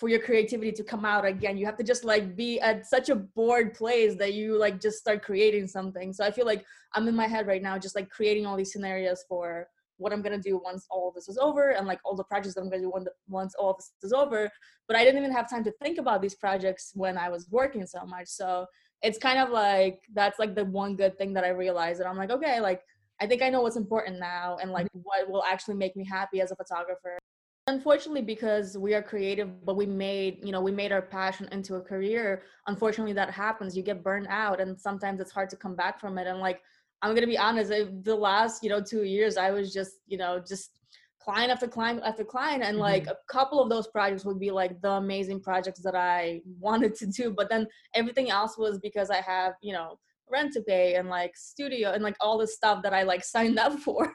for 0.00 0.08
your 0.08 0.18
creativity 0.18 0.72
to 0.72 0.82
come 0.82 1.04
out 1.04 1.26
again. 1.26 1.58
You 1.58 1.66
have 1.66 1.76
to 1.76 1.84
just 1.84 2.04
like 2.06 2.34
be 2.34 2.58
at 2.60 2.86
such 2.86 3.10
a 3.10 3.14
bored 3.14 3.74
place 3.74 4.16
that 4.16 4.32
you 4.32 4.58
like 4.58 4.80
just 4.80 4.96
start 4.96 5.22
creating 5.22 5.66
something. 5.66 6.14
So 6.14 6.24
i 6.24 6.30
feel 6.30 6.46
like 6.46 6.64
i'm 6.94 7.06
in 7.06 7.14
my 7.14 7.26
head 7.26 7.46
right 7.46 7.62
now 7.62 7.78
just 7.78 7.94
like 7.94 8.08
creating 8.08 8.46
all 8.46 8.56
these 8.56 8.72
scenarios 8.72 9.24
for 9.28 9.68
what 9.98 10.12
i'm 10.12 10.22
gonna 10.22 10.38
do 10.38 10.60
once 10.64 10.86
all 10.90 11.08
of 11.08 11.14
this 11.14 11.28
is 11.28 11.38
over 11.38 11.70
and 11.72 11.86
like 11.86 12.00
all 12.04 12.16
the 12.16 12.24
projects 12.24 12.54
that 12.54 12.62
i'm 12.62 12.70
gonna 12.70 12.82
do 12.82 12.92
once 13.28 13.54
all 13.56 13.70
of 13.70 13.76
this 13.76 13.92
is 14.02 14.14
over. 14.14 14.50
But 14.88 14.96
i 14.96 15.04
didn't 15.04 15.18
even 15.18 15.36
have 15.36 15.50
time 15.50 15.64
to 15.64 15.72
think 15.82 15.98
about 15.98 16.22
these 16.22 16.34
projects 16.34 16.92
when 16.94 17.18
i 17.18 17.28
was 17.28 17.46
working 17.50 17.86
so 17.86 18.04
much. 18.06 18.28
So 18.28 18.66
it's 19.02 19.18
kind 19.18 19.38
of 19.38 19.50
like 19.50 20.00
that's 20.14 20.38
like 20.38 20.54
the 20.54 20.64
one 20.64 20.96
good 20.96 21.16
thing 21.16 21.32
that 21.32 21.44
i 21.44 21.48
realized 21.48 22.00
that 22.00 22.06
i'm 22.06 22.18
like 22.18 22.30
okay 22.30 22.60
like 22.60 22.82
i 23.18 23.26
think 23.26 23.40
i 23.40 23.48
know 23.48 23.62
what's 23.62 23.76
important 23.76 24.18
now 24.18 24.58
and 24.60 24.70
like 24.72 24.86
mm-hmm. 24.86 25.00
what 25.04 25.30
will 25.30 25.42
actually 25.44 25.74
make 25.74 25.96
me 25.96 26.04
happy 26.04 26.40
as 26.42 26.50
a 26.50 26.56
photographer 26.56 27.18
unfortunately 27.66 28.22
because 28.22 28.76
we 28.76 28.94
are 28.94 29.02
creative 29.02 29.64
but 29.64 29.76
we 29.76 29.86
made 29.86 30.38
you 30.42 30.50
know 30.50 30.60
we 30.60 30.72
made 30.72 30.92
our 30.92 31.02
passion 31.02 31.48
into 31.52 31.76
a 31.76 31.80
career 31.80 32.42
unfortunately 32.66 33.12
that 33.12 33.30
happens. 33.30 33.76
You 33.76 33.82
get 33.82 34.02
burned 34.02 34.26
out 34.28 34.60
and 34.60 34.80
sometimes 34.80 35.20
it's 35.20 35.32
hard 35.32 35.50
to 35.50 35.56
come 35.56 35.76
back 35.76 36.00
from 36.00 36.18
it. 36.18 36.26
And 36.26 36.38
like 36.38 36.60
i'm 37.02 37.14
gonna 37.14 37.26
be 37.26 37.38
honest 37.38 37.70
the 37.70 38.14
last 38.14 38.62
you 38.62 38.68
know 38.68 38.82
two 38.82 39.04
years 39.04 39.38
i 39.38 39.50
was 39.50 39.72
just 39.72 39.92
you 40.06 40.18
know 40.18 40.38
just 40.38 40.80
client 41.20 41.52
after 41.52 41.68
client 41.68 42.00
after 42.04 42.24
client. 42.24 42.62
And 42.62 42.78
like 42.78 43.04
mm-hmm. 43.04 43.12
a 43.12 43.32
couple 43.32 43.62
of 43.62 43.68
those 43.68 43.86
projects 43.86 44.24
would 44.24 44.40
be 44.40 44.50
like 44.50 44.80
the 44.80 44.92
amazing 44.92 45.40
projects 45.40 45.80
that 45.82 45.94
i 45.94 46.40
wanted 46.58 46.94
to 46.96 47.06
do. 47.06 47.30
But 47.30 47.48
then 47.48 47.66
everything 47.94 48.30
else 48.30 48.58
was 48.58 48.78
because 48.78 49.10
i 49.10 49.20
have 49.20 49.54
you 49.62 49.72
know 49.72 49.98
rent 50.28 50.52
to 50.52 50.62
pay 50.62 50.94
and 50.94 51.08
like 51.08 51.36
studio 51.36 51.90
and 51.90 52.04
like 52.04 52.16
all 52.20 52.38
the 52.38 52.46
stuff 52.46 52.84
that 52.84 52.94
i 52.94 53.02
like 53.02 53.24
signed 53.24 53.58
up 53.58 53.78
for 53.86 54.12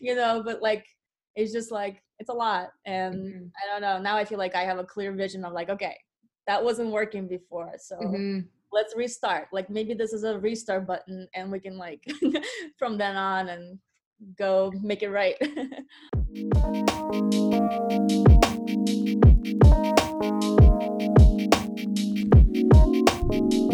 you 0.00 0.14
know? 0.14 0.42
But 0.44 0.62
like 0.62 0.86
it's 1.38 1.52
just 1.52 1.70
like 1.70 2.02
it's 2.18 2.30
a 2.30 2.32
lot 2.32 2.70
and 2.84 3.14
mm-hmm. 3.14 3.44
i 3.62 3.72
don't 3.72 3.80
know 3.80 4.02
now 4.02 4.16
i 4.16 4.24
feel 4.24 4.38
like 4.38 4.56
i 4.56 4.62
have 4.62 4.78
a 4.78 4.84
clear 4.84 5.12
vision 5.12 5.44
of 5.44 5.52
like 5.52 5.70
okay 5.70 5.96
that 6.48 6.62
wasn't 6.62 6.90
working 6.90 7.28
before 7.28 7.72
so 7.78 7.96
mm-hmm. 7.96 8.40
let's 8.72 8.96
restart 8.96 9.46
like 9.52 9.70
maybe 9.70 9.94
this 9.94 10.12
is 10.12 10.24
a 10.24 10.36
restart 10.40 10.84
button 10.84 11.28
and 11.34 11.50
we 11.50 11.60
can 11.60 11.78
like 11.78 12.04
from 12.78 12.98
then 12.98 13.14
on 13.14 13.50
and 13.50 13.78
go 14.36 14.72
make 14.82 15.02
it 15.02 15.10
right 15.10 15.36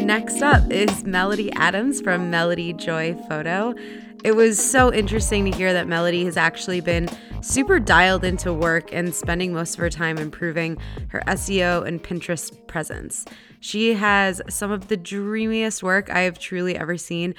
Next 0.04 0.42
up 0.42 0.70
is 0.70 1.02
Melody 1.04 1.50
Adams 1.54 2.02
from 2.02 2.28
Melody 2.30 2.74
Joy 2.74 3.14
Photo. 3.26 3.74
It 4.22 4.36
was 4.36 4.58
so 4.58 4.92
interesting 4.92 5.50
to 5.50 5.56
hear 5.56 5.72
that 5.72 5.88
Melody 5.88 6.26
has 6.26 6.36
actually 6.36 6.82
been 6.82 7.08
super 7.44 7.78
dialed 7.78 8.24
into 8.24 8.52
work 8.52 8.92
and 8.92 9.14
spending 9.14 9.52
most 9.52 9.74
of 9.74 9.80
her 9.80 9.90
time 9.90 10.16
improving 10.18 10.78
her 11.08 11.22
SEO 11.26 11.86
and 11.86 12.02
Pinterest 12.02 12.66
presence. 12.66 13.24
She 13.60 13.94
has 13.94 14.40
some 14.48 14.70
of 14.70 14.88
the 14.88 14.96
dreamiest 14.96 15.82
work 15.82 16.10
I 16.10 16.20
have 16.20 16.38
truly 16.38 16.76
ever 16.76 16.96
seen. 16.96 17.34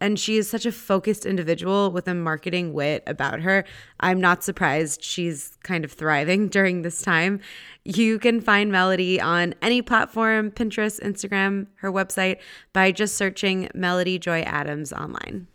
And 0.00 0.16
she 0.16 0.36
is 0.36 0.48
such 0.48 0.64
a 0.64 0.70
focused 0.70 1.26
individual 1.26 1.90
with 1.90 2.06
a 2.06 2.14
marketing 2.14 2.72
wit 2.72 3.02
about 3.06 3.40
her. 3.40 3.64
I'm 3.98 4.20
not 4.20 4.44
surprised 4.44 5.02
she's 5.02 5.58
kind 5.64 5.84
of 5.84 5.90
thriving 5.90 6.48
during 6.50 6.82
this 6.82 7.02
time. 7.02 7.40
You 7.84 8.20
can 8.20 8.40
find 8.40 8.70
Melody 8.70 9.20
on 9.20 9.54
any 9.60 9.82
platform 9.82 10.52
Pinterest, 10.52 11.00
Instagram, 11.00 11.66
her 11.76 11.90
website 11.90 12.36
by 12.72 12.92
just 12.92 13.16
searching 13.16 13.68
Melody 13.74 14.18
Joy 14.18 14.42
Adams 14.42 14.92
online. 14.92 15.48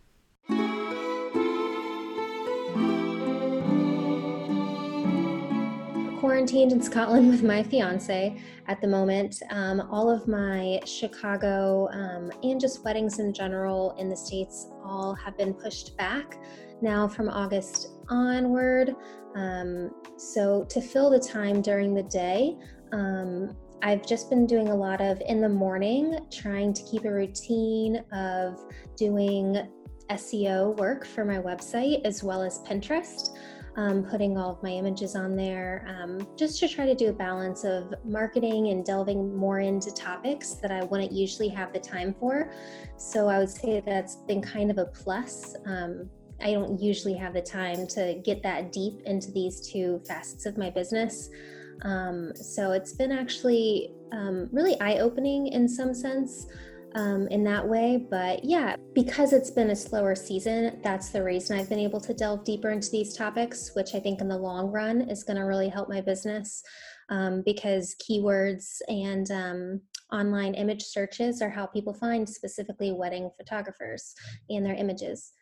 Quarantined 6.34 6.72
in 6.72 6.82
Scotland 6.82 7.28
with 7.30 7.44
my 7.44 7.62
fiance 7.62 8.36
at 8.66 8.80
the 8.80 8.88
moment. 8.88 9.40
Um, 9.50 9.86
all 9.88 10.10
of 10.10 10.26
my 10.26 10.80
Chicago 10.84 11.88
um, 11.92 12.32
and 12.42 12.60
just 12.60 12.84
weddings 12.84 13.20
in 13.20 13.32
general 13.32 13.94
in 14.00 14.08
the 14.08 14.16
States 14.16 14.66
all 14.84 15.14
have 15.14 15.38
been 15.38 15.54
pushed 15.54 15.96
back 15.96 16.36
now 16.82 17.06
from 17.06 17.28
August 17.28 17.90
onward. 18.08 18.96
Um, 19.36 19.92
so, 20.16 20.64
to 20.70 20.80
fill 20.80 21.08
the 21.08 21.20
time 21.20 21.62
during 21.62 21.94
the 21.94 22.02
day, 22.02 22.56
um, 22.90 23.56
I've 23.82 24.04
just 24.04 24.28
been 24.28 24.44
doing 24.44 24.70
a 24.70 24.74
lot 24.74 25.00
of 25.00 25.22
in 25.28 25.40
the 25.40 25.48
morning, 25.48 26.18
trying 26.32 26.72
to 26.72 26.82
keep 26.82 27.04
a 27.04 27.12
routine 27.12 28.02
of 28.12 28.58
doing 28.96 29.68
SEO 30.10 30.76
work 30.78 31.06
for 31.06 31.24
my 31.24 31.38
website 31.38 32.04
as 32.04 32.24
well 32.24 32.42
as 32.42 32.58
Pinterest 32.62 33.30
um, 33.76 34.04
putting 34.04 34.38
all 34.38 34.52
of 34.52 34.62
my 34.62 34.70
images 34.70 35.16
on 35.16 35.36
there, 35.36 35.86
um, 35.88 36.26
just 36.36 36.60
to 36.60 36.68
try 36.68 36.86
to 36.86 36.94
do 36.94 37.08
a 37.08 37.12
balance 37.12 37.64
of 37.64 37.92
marketing 38.04 38.68
and 38.68 38.84
delving 38.84 39.36
more 39.36 39.60
into 39.60 39.92
topics 39.92 40.54
that 40.54 40.70
I 40.70 40.84
wouldn't 40.84 41.12
usually 41.12 41.48
have 41.48 41.72
the 41.72 41.80
time 41.80 42.14
for. 42.18 42.52
So 42.96 43.28
I 43.28 43.38
would 43.38 43.50
say 43.50 43.82
that's 43.84 44.16
been 44.16 44.40
kind 44.40 44.70
of 44.70 44.78
a 44.78 44.86
plus. 44.86 45.56
Um, 45.66 46.08
I 46.42 46.52
don't 46.52 46.80
usually 46.80 47.14
have 47.14 47.34
the 47.34 47.42
time 47.42 47.86
to 47.88 48.20
get 48.24 48.42
that 48.42 48.72
deep 48.72 49.00
into 49.06 49.32
these 49.32 49.70
two 49.72 50.00
facets 50.06 50.46
of 50.46 50.56
my 50.56 50.70
business. 50.70 51.30
Um, 51.82 52.32
so 52.34 52.72
it's 52.72 52.92
been 52.92 53.12
actually 53.12 53.92
um, 54.12 54.48
really 54.52 54.80
eye 54.80 54.98
opening 54.98 55.48
in 55.48 55.68
some 55.68 55.94
sense 55.94 56.46
um, 56.94 57.28
in 57.28 57.44
that 57.44 57.66
way. 57.66 58.06
But 58.10 58.44
yeah, 58.44 58.76
because 58.94 59.32
it's 59.32 59.50
been 59.50 59.70
a 59.70 59.76
slower 59.76 60.14
season, 60.14 60.80
that's 60.82 61.10
the 61.10 61.22
reason 61.22 61.58
I've 61.58 61.68
been 61.68 61.78
able 61.78 62.00
to 62.00 62.14
delve 62.14 62.44
deeper 62.44 62.70
into 62.70 62.90
these 62.90 63.16
topics, 63.16 63.72
which 63.74 63.94
I 63.94 64.00
think 64.00 64.20
in 64.20 64.28
the 64.28 64.38
long 64.38 64.70
run 64.70 65.02
is 65.02 65.24
going 65.24 65.36
to 65.36 65.42
really 65.44 65.68
help 65.68 65.88
my 65.88 66.00
business 66.00 66.62
um, 67.10 67.42
because 67.44 67.96
keywords 68.02 68.80
and 68.88 69.30
um, 69.30 69.80
online 70.12 70.54
image 70.54 70.82
searches 70.82 71.42
are 71.42 71.50
how 71.50 71.66
people 71.66 71.92
find 71.92 72.28
specifically 72.28 72.92
wedding 72.92 73.30
photographers 73.36 74.14
and 74.48 74.64
their 74.64 74.74
images 74.74 75.32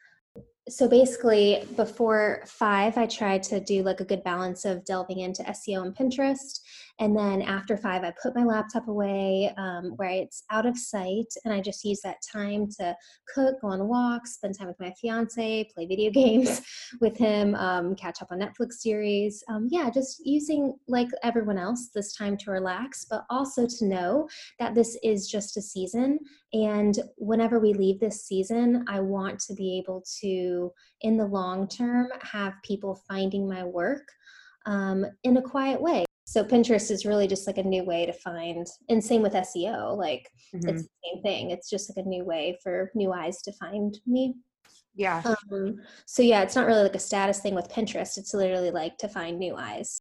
so 0.69 0.88
basically 0.88 1.64
before 1.76 2.40
five 2.47 2.97
i 2.97 3.04
tried 3.04 3.42
to 3.42 3.59
do 3.59 3.83
like 3.83 4.00
a 4.00 4.04
good 4.04 4.23
balance 4.23 4.64
of 4.64 4.85
delving 4.85 5.19
into 5.19 5.42
seo 5.42 5.83
and 5.83 5.95
pinterest. 5.97 6.61
And 7.00 7.16
then 7.16 7.42
after 7.42 7.76
five 7.76 8.04
i 8.04 8.12
put 8.23 8.37
my 8.37 8.45
laptop 8.45 8.87
away 8.87 9.52
um, 9.57 9.95
where 9.97 10.11
it's 10.11 10.45
out 10.52 10.66
of 10.66 10.78
sight 10.78 11.26
and 11.45 11.52
i 11.52 11.61
just 11.61 11.85
use 11.85 12.00
that 12.02 12.19
time 12.33 12.69
to 12.78 12.95
cook 13.35 13.61
go 13.61 13.69
on 13.69 13.88
walks 13.88 14.35
spend 14.35 14.57
time 14.57 14.69
with 14.69 14.78
my 14.78 14.92
fiance 15.00 15.69
play 15.75 15.87
video 15.87 16.11
games 16.23 16.62
with 17.00 17.16
him 17.16 17.57
um, 17.57 17.97
catch 17.97 18.23
up 18.23 18.28
on 18.31 18.38
netflix 18.38 18.75
series. 18.75 19.42
Um, 19.49 19.66
yeah 19.69 19.90
just 19.90 20.25
using 20.25 20.76
like 20.87 21.09
everyone 21.25 21.59
else 21.59 21.88
this 21.92 22.14
time 22.14 22.37
to 22.37 22.52
relax 22.52 23.04
but 23.11 23.25
also 23.31 23.66
to 23.66 23.85
know 23.85 24.28
that 24.61 24.76
this 24.76 24.97
is 25.02 25.28
just 25.28 25.57
a 25.57 25.62
season. 25.62 26.21
And 26.52 26.99
whenever 27.16 27.59
we 27.59 27.73
leave 27.73 27.99
this 27.99 28.25
season 28.26 28.85
i 28.88 29.00
want 29.00 29.40
to 29.40 29.54
be 29.54 29.78
able 29.78 30.04
to 30.21 30.51
in 31.00 31.16
the 31.16 31.26
long 31.26 31.68
term, 31.68 32.09
have 32.21 32.54
people 32.62 33.02
finding 33.09 33.49
my 33.49 33.64
work 33.64 34.06
um, 34.66 35.04
in 35.25 35.37
a 35.37 35.42
quiet 35.42 35.80
way. 35.80 36.04
So 36.25 36.44
Pinterest 36.44 36.90
is 36.90 37.04
really 37.04 37.26
just 37.26 37.47
like 37.47 37.59
a 37.59 37.62
new 37.62 37.85
way 37.85 38.06
to 38.06 38.12
find, 38.12 38.66
and 38.88 39.04
same 39.04 39.23
with 39.23 39.35
SEO. 39.35 39.97
Like 39.97 40.30
mm-hmm. 40.54 40.68
it's 40.68 40.82
the 40.82 40.88
same 41.04 41.23
thing. 41.23 41.50
It's 41.50 41.68
just 41.68 41.90
like 41.90 42.04
a 42.04 42.09
new 42.09 42.25
way 42.25 42.59
for 42.62 42.90
new 42.94 43.12
eyes 43.12 43.42
to 43.42 43.52
find 43.52 43.99
me. 44.06 44.35
Yeah. 44.94 45.23
Um, 45.50 45.76
so 46.06 46.23
yeah, 46.23 46.42
it's 46.42 46.54
not 46.54 46.66
really 46.66 46.82
like 46.82 46.94
a 46.94 47.00
status 47.00 47.40
thing 47.40 47.54
with 47.54 47.68
Pinterest. 47.68 48.18
It's 48.18 48.35
literally 48.35 48.71
like 48.71 48.99
to 48.99 49.09
find 49.09 49.38
new 49.38 49.56
eyes. 49.56 49.99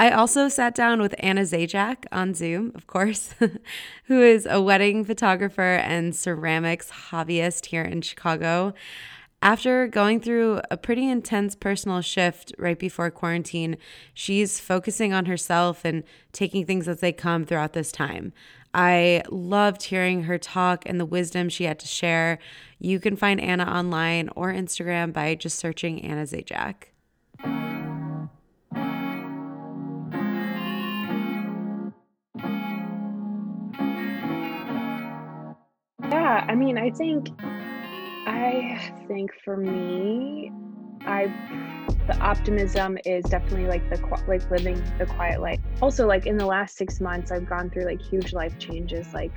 I 0.00 0.10
also 0.12 0.48
sat 0.48 0.76
down 0.76 1.00
with 1.00 1.14
Anna 1.18 1.40
Zajac 1.40 2.04
on 2.12 2.32
Zoom, 2.32 2.70
of 2.76 2.86
course, 2.86 3.34
who 4.04 4.22
is 4.22 4.46
a 4.48 4.62
wedding 4.62 5.04
photographer 5.04 5.74
and 5.74 6.14
ceramics 6.14 6.90
hobbyist 7.10 7.66
here 7.66 7.82
in 7.82 8.02
Chicago. 8.02 8.74
After 9.42 9.88
going 9.88 10.20
through 10.20 10.60
a 10.70 10.76
pretty 10.76 11.08
intense 11.08 11.56
personal 11.56 12.00
shift 12.00 12.52
right 12.58 12.78
before 12.78 13.10
quarantine, 13.10 13.76
she's 14.14 14.60
focusing 14.60 15.12
on 15.12 15.26
herself 15.26 15.84
and 15.84 16.04
taking 16.32 16.64
things 16.64 16.86
as 16.86 17.00
they 17.00 17.12
come 17.12 17.44
throughout 17.44 17.72
this 17.72 17.90
time. 17.90 18.32
I 18.74 19.22
loved 19.30 19.84
hearing 19.84 20.24
her 20.24 20.38
talk 20.38 20.84
and 20.86 21.00
the 21.00 21.06
wisdom 21.06 21.48
she 21.48 21.64
had 21.64 21.78
to 21.80 21.88
share. 21.88 22.38
You 22.78 23.00
can 23.00 23.16
find 23.16 23.40
Anna 23.40 23.64
online 23.64 24.28
or 24.36 24.52
Instagram 24.52 25.12
by 25.12 25.34
just 25.34 25.58
searching 25.58 26.04
Anna 26.04 26.22
Zajac. 26.22 26.74
Yeah, 36.28 36.44
I 36.46 36.56
mean, 36.56 36.76
I 36.76 36.90
think 36.90 37.30
I 38.26 38.78
think 39.08 39.30
for 39.42 39.56
me, 39.56 40.52
I 41.06 41.24
the 42.06 42.18
optimism 42.20 42.98
is 43.06 43.24
definitely 43.24 43.66
like 43.66 43.88
the 43.88 43.98
like 44.26 44.50
living 44.50 44.82
the 44.98 45.06
quiet 45.06 45.40
life. 45.40 45.58
Also, 45.80 46.06
like 46.06 46.26
in 46.26 46.36
the 46.36 46.44
last 46.44 46.76
six 46.76 47.00
months, 47.00 47.32
I've 47.32 47.48
gone 47.48 47.70
through 47.70 47.86
like 47.86 48.02
huge 48.02 48.34
life 48.34 48.58
changes. 48.58 49.14
Like 49.14 49.32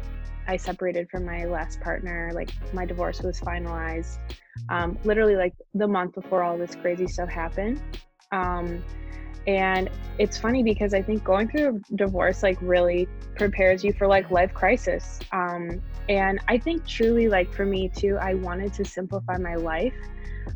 I 0.50 0.58
separated 0.58 1.10
from 1.10 1.26
my 1.26 1.46
last 1.46 1.80
partner. 1.80 2.32
Like 2.34 2.52
my 2.74 2.86
divorce 2.86 3.22
was 3.22 3.40
finalized. 3.40 4.18
Um, 4.68 5.00
literally 5.06 5.38
like 5.38 5.54
the 5.74 5.88
month 5.88 6.16
before 6.16 6.44
all 6.44 6.58
this 6.58 6.76
crazy 6.76 7.08
stuff 7.08 7.30
happened. 7.30 7.82
Um, 8.34 8.84
and 9.48 9.90
it's 10.20 10.38
funny 10.38 10.62
because 10.62 10.94
I 10.94 11.02
think 11.02 11.24
going 11.24 11.48
through 11.48 11.82
a 11.92 11.96
divorce 11.96 12.44
like 12.44 12.58
really 12.62 13.08
prepares 13.36 13.84
you 13.84 13.94
for 13.94 14.08
like 14.08 14.30
life 14.30 14.54
crisis. 14.54 15.20
Um, 15.32 15.82
and 16.10 16.40
I 16.48 16.58
think 16.58 16.86
truly 16.86 17.28
like 17.28 17.52
for 17.52 17.66
me 17.66 17.90
too, 17.90 18.18
I 18.22 18.36
wanted 18.36 18.74
to 18.74 18.86
simplify 18.86 19.38
my 19.38 19.56
life. 19.56 19.96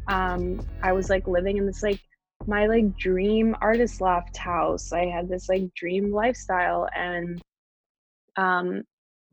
Um, 0.07 0.65
I 0.83 0.91
was 0.91 1.09
like 1.09 1.27
living 1.27 1.57
in 1.57 1.65
this 1.65 1.81
like 1.81 1.99
my 2.47 2.67
like 2.67 2.95
dream 2.97 3.55
artist 3.61 4.01
loft 4.01 4.37
house. 4.37 4.91
I 4.91 5.05
had 5.05 5.29
this 5.29 5.49
like 5.49 5.73
dream 5.73 6.11
lifestyle 6.11 6.87
and 6.95 7.41
um 8.37 8.83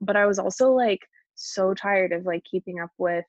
but 0.01 0.17
I 0.17 0.27
was 0.27 0.39
also 0.39 0.71
like 0.71 1.01
so 1.35 1.75
tired 1.75 2.13
of 2.13 2.25
like 2.25 2.43
keeping 2.51 2.81
up 2.81 2.91
with 2.99 3.25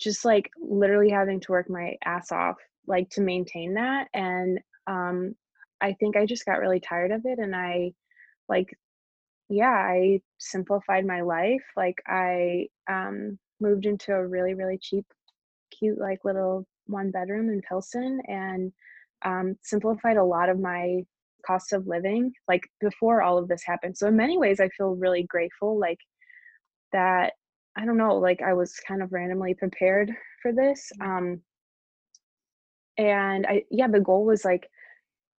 just 0.00 0.24
like 0.24 0.48
literally 0.60 1.10
having 1.10 1.40
to 1.40 1.52
work 1.52 1.68
my 1.68 1.96
ass 2.04 2.30
off 2.32 2.56
like 2.88 3.08
to 3.10 3.20
maintain 3.20 3.74
that 3.74 4.08
and 4.14 4.58
um 4.86 5.34
i 5.80 5.92
think 5.94 6.16
i 6.16 6.26
just 6.26 6.44
got 6.44 6.58
really 6.58 6.80
tired 6.80 7.12
of 7.12 7.22
it 7.24 7.38
and 7.38 7.54
i 7.54 7.92
like 8.48 8.74
yeah 9.48 9.66
i 9.70 10.20
simplified 10.38 11.06
my 11.06 11.20
life 11.20 11.64
like 11.76 11.96
i 12.06 12.66
um 12.90 13.38
moved 13.60 13.86
into 13.86 14.12
a 14.12 14.26
really 14.26 14.54
really 14.54 14.78
cheap 14.80 15.04
cute 15.78 15.98
like 15.98 16.18
little 16.24 16.66
one 16.86 17.10
bedroom 17.10 17.50
in 17.50 17.60
pilsen 17.68 18.20
and 18.26 18.72
um, 19.24 19.56
simplified 19.62 20.16
a 20.16 20.24
lot 20.24 20.48
of 20.48 20.60
my 20.60 21.02
cost 21.46 21.72
of 21.72 21.86
living 21.86 22.32
like 22.48 22.62
before 22.80 23.22
all 23.22 23.38
of 23.38 23.48
this 23.48 23.62
happened 23.64 23.96
so 23.96 24.08
in 24.08 24.16
many 24.16 24.36
ways 24.36 24.60
i 24.60 24.68
feel 24.76 24.96
really 24.96 25.22
grateful 25.24 25.78
like 25.78 25.98
that 26.92 27.32
i 27.76 27.84
don't 27.84 27.96
know 27.96 28.16
like 28.16 28.42
i 28.42 28.52
was 28.52 28.74
kind 28.86 29.02
of 29.02 29.12
randomly 29.12 29.54
prepared 29.54 30.10
for 30.42 30.52
this 30.52 30.90
mm. 31.00 31.06
um 31.06 31.40
and 32.98 33.46
i 33.46 33.62
yeah 33.70 33.88
the 33.88 34.00
goal 34.00 34.24
was 34.24 34.44
like 34.44 34.68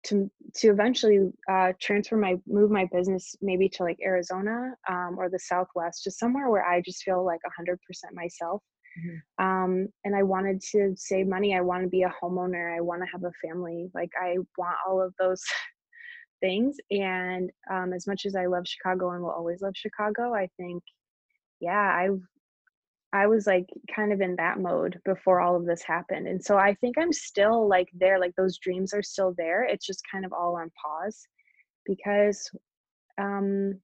to 0.04 0.30
to 0.54 0.68
eventually 0.68 1.30
uh, 1.50 1.72
transfer 1.80 2.16
my 2.16 2.36
move 2.46 2.70
my 2.70 2.86
business 2.92 3.36
maybe 3.42 3.68
to 3.68 3.82
like 3.82 3.98
Arizona 4.02 4.74
um, 4.88 5.16
or 5.18 5.28
the 5.28 5.38
Southwest, 5.38 6.04
just 6.04 6.18
somewhere 6.18 6.50
where 6.50 6.64
I 6.64 6.80
just 6.80 7.02
feel 7.02 7.24
like 7.24 7.40
hundred 7.56 7.78
percent 7.86 8.14
myself. 8.14 8.62
Mm-hmm. 8.98 9.44
Um, 9.44 9.88
and 10.04 10.16
I 10.16 10.22
wanted 10.22 10.62
to 10.72 10.94
save 10.96 11.26
money. 11.26 11.54
I 11.54 11.60
want 11.60 11.82
to 11.82 11.88
be 11.88 12.02
a 12.02 12.14
homeowner. 12.22 12.76
I 12.76 12.80
want 12.80 13.02
to 13.02 13.08
have 13.12 13.24
a 13.24 13.46
family. 13.46 13.90
Like 13.94 14.10
I 14.20 14.36
want 14.56 14.76
all 14.86 15.02
of 15.02 15.12
those 15.18 15.42
things. 16.40 16.76
And 16.90 17.50
um, 17.70 17.92
as 17.92 18.06
much 18.06 18.24
as 18.24 18.34
I 18.34 18.46
love 18.46 18.66
Chicago 18.66 19.10
and 19.10 19.22
will 19.22 19.30
always 19.30 19.60
love 19.60 19.74
Chicago, 19.76 20.34
I 20.34 20.48
think, 20.56 20.82
yeah, 21.60 21.96
I've 21.96 22.20
I 23.12 23.26
was 23.26 23.46
like 23.46 23.66
kind 23.94 24.12
of 24.12 24.20
in 24.20 24.36
that 24.36 24.60
mode 24.60 25.00
before 25.04 25.40
all 25.40 25.56
of 25.56 25.64
this 25.64 25.82
happened. 25.82 26.26
And 26.28 26.44
so 26.44 26.58
I 26.58 26.74
think 26.74 26.98
I'm 26.98 27.12
still 27.12 27.66
like 27.66 27.88
there, 27.94 28.18
like 28.18 28.34
those 28.36 28.58
dreams 28.58 28.92
are 28.92 29.02
still 29.02 29.34
there. 29.36 29.64
It's 29.64 29.86
just 29.86 30.02
kind 30.10 30.26
of 30.26 30.32
all 30.32 30.56
on 30.56 30.70
pause 30.82 31.26
because 31.86 32.50
um 33.16 33.80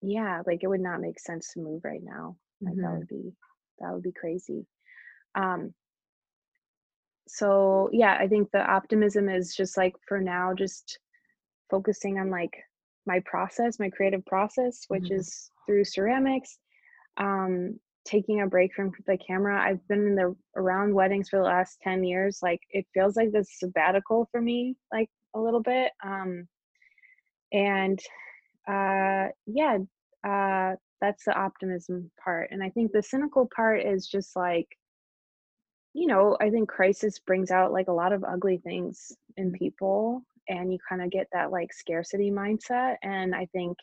yeah, 0.00 0.42
like 0.46 0.60
it 0.62 0.68
would 0.68 0.80
not 0.80 1.00
make 1.00 1.18
sense 1.18 1.52
to 1.52 1.60
move 1.60 1.82
right 1.84 2.02
now. 2.02 2.36
Like 2.60 2.74
mm-hmm. 2.74 2.82
that 2.82 2.98
would 2.98 3.08
be 3.08 3.32
that 3.80 3.92
would 3.92 4.02
be 4.02 4.12
crazy. 4.12 4.66
Um 5.34 5.74
so 7.26 7.88
yeah, 7.92 8.16
I 8.20 8.28
think 8.28 8.50
the 8.50 8.64
optimism 8.64 9.28
is 9.28 9.56
just 9.56 9.76
like 9.76 9.94
for 10.06 10.20
now 10.20 10.54
just 10.54 10.98
focusing 11.68 12.20
on 12.20 12.30
like 12.30 12.56
my 13.06 13.20
process, 13.24 13.80
my 13.80 13.90
creative 13.90 14.24
process, 14.24 14.84
which 14.86 15.04
mm-hmm. 15.04 15.16
is 15.16 15.50
through 15.66 15.84
ceramics. 15.84 16.58
Um 17.16 17.80
taking 18.04 18.40
a 18.40 18.46
break 18.46 18.74
from 18.74 18.92
the 19.06 19.16
camera. 19.16 19.60
I've 19.60 19.86
been 19.88 20.06
in 20.06 20.14
the 20.14 20.34
around 20.56 20.94
weddings 20.94 21.28
for 21.28 21.38
the 21.38 21.44
last 21.44 21.80
10 21.82 22.04
years. 22.04 22.40
Like 22.42 22.60
it 22.70 22.86
feels 22.94 23.16
like 23.16 23.32
this 23.32 23.58
sabbatical 23.58 24.28
for 24.30 24.40
me, 24.40 24.76
like 24.92 25.08
a 25.34 25.40
little 25.40 25.62
bit. 25.62 25.92
Um 26.04 26.48
and 27.52 27.98
uh 28.68 29.28
yeah, 29.46 29.78
uh 30.26 30.76
that's 31.00 31.24
the 31.24 31.34
optimism 31.34 32.10
part. 32.22 32.50
And 32.52 32.62
I 32.62 32.70
think 32.70 32.92
the 32.92 33.02
cynical 33.02 33.48
part 33.54 33.84
is 33.84 34.06
just 34.06 34.36
like 34.36 34.68
you 35.94 36.06
know, 36.06 36.38
I 36.40 36.48
think 36.48 36.70
crisis 36.70 37.18
brings 37.18 37.50
out 37.50 37.72
like 37.72 37.88
a 37.88 37.92
lot 37.92 38.14
of 38.14 38.24
ugly 38.24 38.56
things 38.56 39.12
in 39.36 39.52
people 39.52 40.22
and 40.48 40.72
you 40.72 40.78
kind 40.88 41.02
of 41.02 41.10
get 41.10 41.28
that 41.32 41.50
like 41.50 41.72
scarcity 41.72 42.30
mindset 42.30 42.96
and 43.02 43.34
I 43.34 43.46
think 43.52 43.76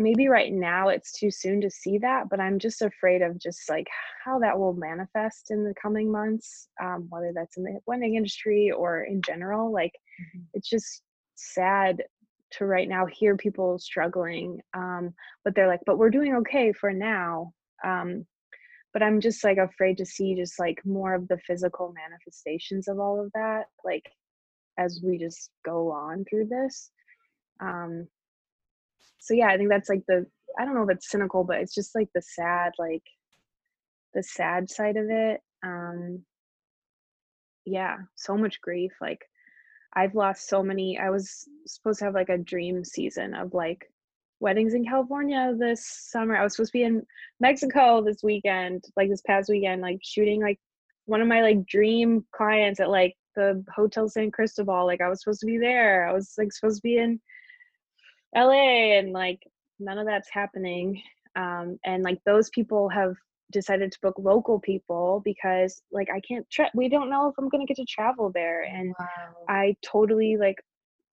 maybe 0.00 0.28
right 0.28 0.52
now 0.52 0.88
it's 0.88 1.12
too 1.12 1.30
soon 1.30 1.60
to 1.60 1.70
see 1.70 1.98
that 1.98 2.28
but 2.28 2.40
i'm 2.40 2.58
just 2.58 2.82
afraid 2.82 3.22
of 3.22 3.38
just 3.38 3.68
like 3.68 3.86
how 4.24 4.38
that 4.38 4.58
will 4.58 4.72
manifest 4.72 5.50
in 5.50 5.62
the 5.62 5.74
coming 5.80 6.10
months 6.10 6.68
um, 6.82 7.06
whether 7.10 7.32
that's 7.34 7.56
in 7.56 7.62
the 7.62 7.78
wedding 7.86 8.16
industry 8.16 8.70
or 8.70 9.04
in 9.04 9.20
general 9.22 9.72
like 9.72 9.92
mm-hmm. 10.20 10.44
it's 10.54 10.68
just 10.68 11.02
sad 11.34 12.02
to 12.50 12.64
right 12.64 12.88
now 12.88 13.06
hear 13.06 13.36
people 13.36 13.78
struggling 13.78 14.60
um, 14.74 15.14
but 15.44 15.54
they're 15.54 15.68
like 15.68 15.80
but 15.86 15.98
we're 15.98 16.10
doing 16.10 16.34
okay 16.34 16.72
for 16.72 16.92
now 16.92 17.52
um, 17.84 18.24
but 18.92 19.02
i'm 19.02 19.20
just 19.20 19.44
like 19.44 19.58
afraid 19.58 19.98
to 19.98 20.06
see 20.06 20.34
just 20.34 20.58
like 20.58 20.80
more 20.84 21.14
of 21.14 21.28
the 21.28 21.38
physical 21.46 21.92
manifestations 21.94 22.88
of 22.88 22.98
all 22.98 23.20
of 23.20 23.30
that 23.34 23.64
like 23.84 24.10
as 24.78 25.00
we 25.04 25.18
just 25.18 25.50
go 25.64 25.92
on 25.92 26.24
through 26.24 26.46
this 26.46 26.90
um 27.60 28.06
so 29.20 29.34
yeah 29.34 29.48
i 29.48 29.56
think 29.56 29.68
that's 29.68 29.88
like 29.88 30.02
the 30.08 30.26
i 30.58 30.64
don't 30.64 30.74
know 30.74 30.82
if 30.82 30.90
it's 30.90 31.10
cynical 31.10 31.44
but 31.44 31.58
it's 31.58 31.74
just 31.74 31.94
like 31.94 32.08
the 32.14 32.22
sad 32.22 32.72
like 32.78 33.02
the 34.14 34.22
sad 34.22 34.68
side 34.68 34.96
of 34.96 35.08
it 35.08 35.40
um 35.64 36.20
yeah 37.64 37.98
so 38.16 38.36
much 38.36 38.60
grief 38.60 38.92
like 39.00 39.20
i've 39.94 40.14
lost 40.14 40.48
so 40.48 40.62
many 40.62 40.98
i 40.98 41.10
was 41.10 41.46
supposed 41.66 41.98
to 41.98 42.04
have 42.04 42.14
like 42.14 42.28
a 42.28 42.38
dream 42.38 42.84
season 42.84 43.34
of 43.34 43.54
like 43.54 43.88
weddings 44.40 44.74
in 44.74 44.84
california 44.84 45.54
this 45.58 45.86
summer 45.86 46.36
i 46.36 46.42
was 46.42 46.54
supposed 46.56 46.72
to 46.72 46.78
be 46.78 46.84
in 46.84 47.02
mexico 47.38 48.02
this 48.02 48.22
weekend 48.22 48.82
like 48.96 49.10
this 49.10 49.22
past 49.26 49.50
weekend 49.50 49.82
like 49.82 49.98
shooting 50.02 50.40
like 50.40 50.58
one 51.04 51.20
of 51.20 51.28
my 51.28 51.42
like 51.42 51.64
dream 51.66 52.24
clients 52.32 52.80
at 52.80 52.88
like 52.88 53.14
the 53.36 53.62
hotel 53.74 54.08
san 54.08 54.30
cristobal 54.30 54.86
like 54.86 55.00
i 55.00 55.08
was 55.08 55.20
supposed 55.22 55.40
to 55.40 55.46
be 55.46 55.58
there 55.58 56.08
i 56.08 56.12
was 56.12 56.32
like 56.38 56.52
supposed 56.52 56.78
to 56.78 56.82
be 56.82 56.96
in 56.96 57.20
LA 58.34 58.98
and 58.98 59.12
like 59.12 59.42
none 59.78 59.98
of 59.98 60.06
that's 60.06 60.30
happening. 60.30 61.02
Um, 61.36 61.78
and 61.84 62.02
like 62.02 62.20
those 62.24 62.50
people 62.50 62.88
have 62.88 63.14
decided 63.50 63.90
to 63.92 63.98
book 64.00 64.14
local 64.18 64.60
people 64.60 65.22
because 65.24 65.82
like 65.90 66.08
I 66.14 66.20
can't 66.20 66.48
tra- 66.50 66.70
we 66.74 66.88
don't 66.88 67.10
know 67.10 67.28
if 67.28 67.34
I'm 67.38 67.48
going 67.48 67.66
to 67.66 67.72
get 67.72 67.80
to 67.80 67.84
travel 67.84 68.30
there 68.32 68.62
and 68.62 68.94
wow. 68.98 69.06
I 69.48 69.76
totally 69.84 70.36
like 70.36 70.62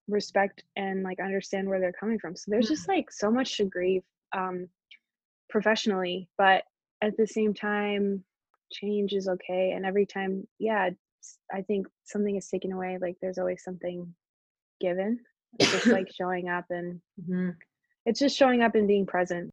respect 0.07 0.63
and 0.75 1.03
like 1.03 1.19
understand 1.19 1.67
where 1.67 1.79
they're 1.79 1.93
coming 1.93 2.19
from. 2.19 2.35
So 2.35 2.51
there's 2.51 2.65
mm-hmm. 2.65 2.73
just 2.73 2.87
like 2.87 3.11
so 3.11 3.31
much 3.31 3.57
to 3.57 3.65
grieve 3.65 4.03
um 4.35 4.67
professionally, 5.49 6.29
but 6.37 6.63
at 7.01 7.17
the 7.17 7.27
same 7.27 7.53
time 7.53 8.23
change 8.71 9.13
is 9.13 9.27
okay 9.27 9.71
and 9.75 9.85
every 9.85 10.05
time 10.05 10.47
yeah, 10.59 10.89
I 11.53 11.61
think 11.61 11.87
something 12.03 12.35
is 12.35 12.47
taken 12.47 12.71
away 12.71 12.97
like 13.01 13.17
there's 13.21 13.37
always 13.37 13.63
something 13.63 14.13
given 14.79 15.19
it's 15.59 15.71
just 15.71 15.87
like 15.87 16.11
showing 16.15 16.49
up 16.49 16.65
and 16.69 17.01
mm-hmm. 17.21 17.49
it's 18.05 18.19
just 18.19 18.37
showing 18.37 18.61
up 18.61 18.75
and 18.75 18.87
being 18.87 19.05
present. 19.05 19.51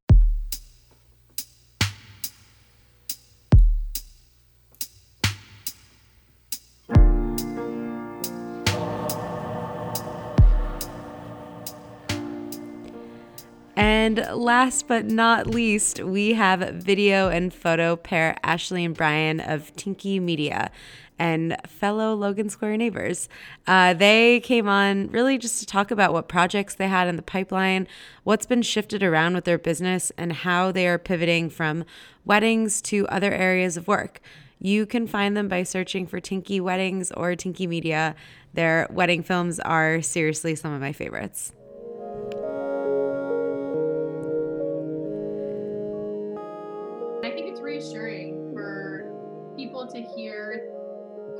And 13.76 14.04
And 14.04 14.28
last 14.34 14.86
but 14.86 15.06
not 15.06 15.46
least, 15.46 15.98
we 15.98 16.34
have 16.34 16.60
video 16.74 17.30
and 17.30 17.52
photo 17.52 17.96
pair 17.96 18.36
Ashley 18.44 18.84
and 18.84 18.94
Brian 18.94 19.40
of 19.40 19.74
Tinky 19.76 20.20
Media 20.20 20.70
and 21.18 21.56
fellow 21.66 22.14
Logan 22.14 22.48
Square 22.48 22.76
neighbors. 22.78 23.28
Uh, 23.66 23.94
they 23.94 24.40
came 24.40 24.68
on 24.68 25.08
really 25.10 25.38
just 25.38 25.60
to 25.60 25.66
talk 25.66 25.90
about 25.90 26.12
what 26.12 26.28
projects 26.28 26.74
they 26.74 26.88
had 26.88 27.08
in 27.08 27.16
the 27.16 27.22
pipeline, 27.22 27.86
what's 28.24 28.46
been 28.46 28.62
shifted 28.62 29.02
around 29.02 29.34
with 29.34 29.44
their 29.44 29.58
business, 29.58 30.12
and 30.16 30.32
how 30.32 30.72
they 30.72 30.86
are 30.86 30.98
pivoting 30.98 31.50
from 31.50 31.84
weddings 32.24 32.80
to 32.82 33.06
other 33.08 33.32
areas 33.32 33.76
of 33.76 33.88
work. 33.88 34.20
You 34.58 34.86
can 34.86 35.06
find 35.06 35.36
them 35.36 35.48
by 35.48 35.62
searching 35.62 36.06
for 36.06 36.20
Tinky 36.20 36.60
Weddings 36.60 37.12
or 37.12 37.36
Tinky 37.36 37.66
Media. 37.66 38.14
Their 38.54 38.86
wedding 38.90 39.22
films 39.22 39.60
are 39.60 40.00
seriously 40.00 40.54
some 40.54 40.72
of 40.72 40.80
my 40.80 40.92
favorites. 40.92 41.52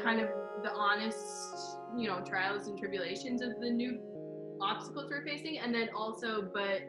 Kind 0.05 0.21
of 0.21 0.29
the 0.63 0.71
honest, 0.73 1.79
you 1.97 2.07
know, 2.09 2.21
trials 2.21 2.69
and 2.69 2.79
tribulations 2.79 3.43
of 3.43 3.59
the 3.61 3.71
new 3.71 3.99
obstacles 4.61 5.11
we're 5.11 5.25
facing, 5.25 5.59
and 5.59 5.75
then 5.75 5.89
also, 5.97 6.43
but 6.43 6.83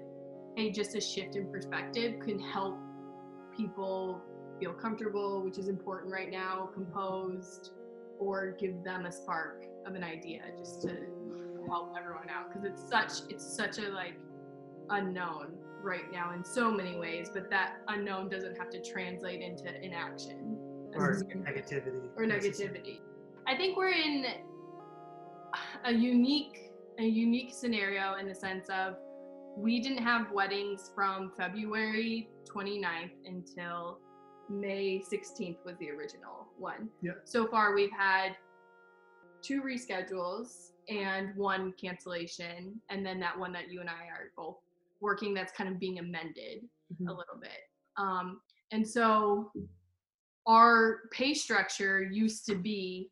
a 0.58 0.72
just 0.72 0.96
a 0.96 1.02
shift 1.02 1.36
in 1.36 1.50
perspective 1.52 2.20
can 2.20 2.40
help 2.40 2.78
people 3.56 4.22
feel 4.60 4.74
comfortable, 4.74 5.42
which 5.44 5.58
is 5.58 5.68
important 5.68 6.12
right 6.12 6.30
now, 6.30 6.70
composed, 6.74 7.72
or 8.20 8.56
give 8.60 8.84
them 8.84 9.06
a 9.06 9.12
spark 9.12 9.66
of 9.86 9.96
an 9.96 10.04
idea 10.04 10.42
just 10.58 10.82
to 10.82 10.96
help 11.68 11.94
everyone 11.98 12.30
out. 12.30 12.54
Because 12.54 12.66
it's 12.66 12.90
such 12.90 13.30
it's 13.30 13.46
such 13.46 13.80
a 13.80 13.90
like 13.90 14.16
unknown 14.90 15.58
right 15.82 16.12
now 16.12 16.34
in 16.34 16.44
so 16.44 16.72
many 16.72 16.98
ways, 16.98 17.30
but 17.34 17.50
that 17.50 17.78
unknown 17.88 18.30
doesn't 18.30 18.58
have 18.58 18.70
to 18.70 18.82
translate 18.82 19.42
into 19.42 19.82
inaction. 19.82 20.58
Or 20.96 21.22
negativity. 21.36 22.08
or 22.16 22.24
negativity. 22.26 23.00
I 23.48 23.56
think 23.56 23.78
we're 23.78 23.92
in 23.92 24.26
a 25.86 25.92
unique 25.92 26.72
a 27.00 27.04
unique 27.04 27.54
scenario 27.54 28.16
in 28.16 28.28
the 28.28 28.36
sense 28.36 28.68
of 28.70 28.96
we 29.58 29.82
didn't 29.82 30.04
have 30.04 30.32
weddings 30.32 30.92
from 30.96 31.32
February 31.38 32.30
29th 32.50 33.12
until 33.26 34.00
May 34.50 35.02
16th 35.12 35.58
was 35.66 35.78
the 35.80 35.90
original 35.90 36.48
one. 36.58 36.90
Yeah. 37.02 37.14
So 37.26 37.48
far 37.48 37.74
we've 37.76 37.92
had 37.92 38.36
two 39.42 39.62
reschedules 39.62 40.72
and 40.90 41.36
one 41.36 41.74
cancellation 41.74 42.80
and 42.90 43.06
then 43.06 43.20
that 43.20 43.38
one 43.38 43.52
that 43.54 43.70
you 43.70 43.82
and 43.82 43.90
I 43.90 44.08
are 44.08 44.32
both 44.38 44.58
working 45.02 45.34
that's 45.34 45.52
kind 45.52 45.70
of 45.70 45.80
being 45.80 46.00
amended 46.00 46.64
Mm-hmm. 46.94 47.08
a 47.08 47.12
little 47.12 47.40
bit. 47.42 47.68
Um, 47.98 48.42
and 48.72 48.88
so 48.88 49.52
our 50.48 51.00
pay 51.12 51.34
structure 51.34 52.04
used 52.04 52.46
to 52.46 52.54
be 52.56 53.10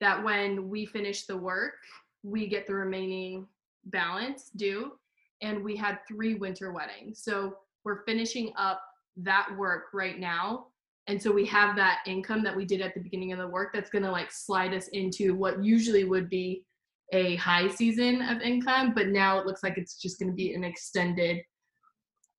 that 0.00 0.22
when 0.22 0.68
we 0.68 0.86
finish 0.86 1.26
the 1.26 1.36
work, 1.36 1.74
we 2.22 2.46
get 2.46 2.66
the 2.66 2.74
remaining 2.74 3.46
balance 3.86 4.50
due. 4.56 4.92
And 5.40 5.62
we 5.62 5.76
had 5.76 5.98
three 6.08 6.34
winter 6.34 6.72
weddings. 6.72 7.22
So 7.22 7.58
we're 7.84 8.04
finishing 8.04 8.52
up 8.56 8.82
that 9.18 9.48
work 9.56 9.84
right 9.92 10.18
now. 10.18 10.66
And 11.06 11.20
so 11.20 11.32
we 11.32 11.46
have 11.46 11.74
that 11.76 12.00
income 12.06 12.42
that 12.44 12.54
we 12.54 12.66
did 12.66 12.80
at 12.80 12.92
the 12.94 13.00
beginning 13.00 13.32
of 13.32 13.38
the 13.38 13.48
work 13.48 13.72
that's 13.72 13.88
going 13.88 14.04
to 14.04 14.10
like 14.10 14.30
slide 14.30 14.74
us 14.74 14.88
into 14.88 15.34
what 15.34 15.64
usually 15.64 16.04
would 16.04 16.28
be 16.28 16.64
a 17.12 17.36
high 17.36 17.68
season 17.68 18.20
of 18.22 18.42
income. 18.42 18.92
But 18.94 19.08
now 19.08 19.38
it 19.38 19.46
looks 19.46 19.62
like 19.62 19.78
it's 19.78 19.96
just 19.96 20.18
going 20.18 20.30
to 20.30 20.34
be 20.34 20.54
an 20.54 20.64
extended 20.64 21.38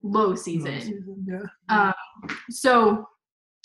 low 0.03 0.35
season. 0.35 0.73
Low 0.73 0.79
season 0.79 1.25
Yeah. 1.27 1.93
Um, 1.93 2.37
so 2.51 3.07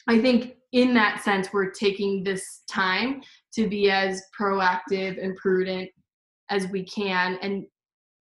I 0.09 0.21
think 0.21 0.57
in 0.75 0.93
that 0.93 1.23
sense, 1.23 1.53
we're 1.53 1.71
taking 1.71 2.25
this 2.25 2.63
time 2.69 3.23
to 3.55 3.69
be 3.69 3.91
as 3.91 4.21
proactive 4.39 5.23
and 5.23 5.37
prudent 5.37 5.89
as 6.51 6.67
we 6.67 6.85
can. 6.85 7.39
And 7.43 7.65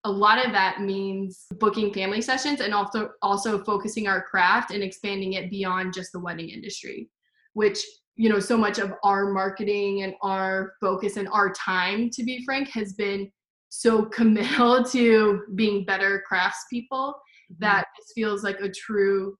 a 0.04 0.10
lot 0.10 0.44
of 0.44 0.52
that 0.52 0.80
means 0.80 1.46
booking 1.58 1.92
family 1.92 2.22
sessions 2.22 2.60
and 2.60 2.72
also 2.72 3.10
also 3.20 3.64
focusing 3.64 4.06
our 4.06 4.22
craft 4.22 4.70
and 4.70 4.82
expanding 4.82 5.32
it 5.32 5.50
beyond 5.50 5.92
just 5.92 6.12
the 6.12 6.20
wedding 6.20 6.48
industry, 6.48 7.10
which 7.54 7.80
you 8.14 8.28
know 8.28 8.38
so 8.38 8.56
much 8.56 8.78
of 8.78 8.92
our 9.02 9.32
marketing 9.32 10.02
and 10.02 10.14
our 10.22 10.74
focus 10.80 11.16
and 11.16 11.28
our 11.28 11.52
time 11.52 12.08
to 12.10 12.22
be 12.22 12.44
frank 12.44 12.68
has 12.68 12.92
been 12.92 13.30
so 13.68 14.04
committal 14.18 14.84
to 14.84 15.42
being 15.56 15.84
better 15.84 16.22
craftspeople 16.30 16.86
mm-hmm. 16.92 17.54
that 17.58 17.86
this 17.98 18.12
feels 18.14 18.44
like 18.44 18.60
a 18.60 18.70
true 18.70 19.36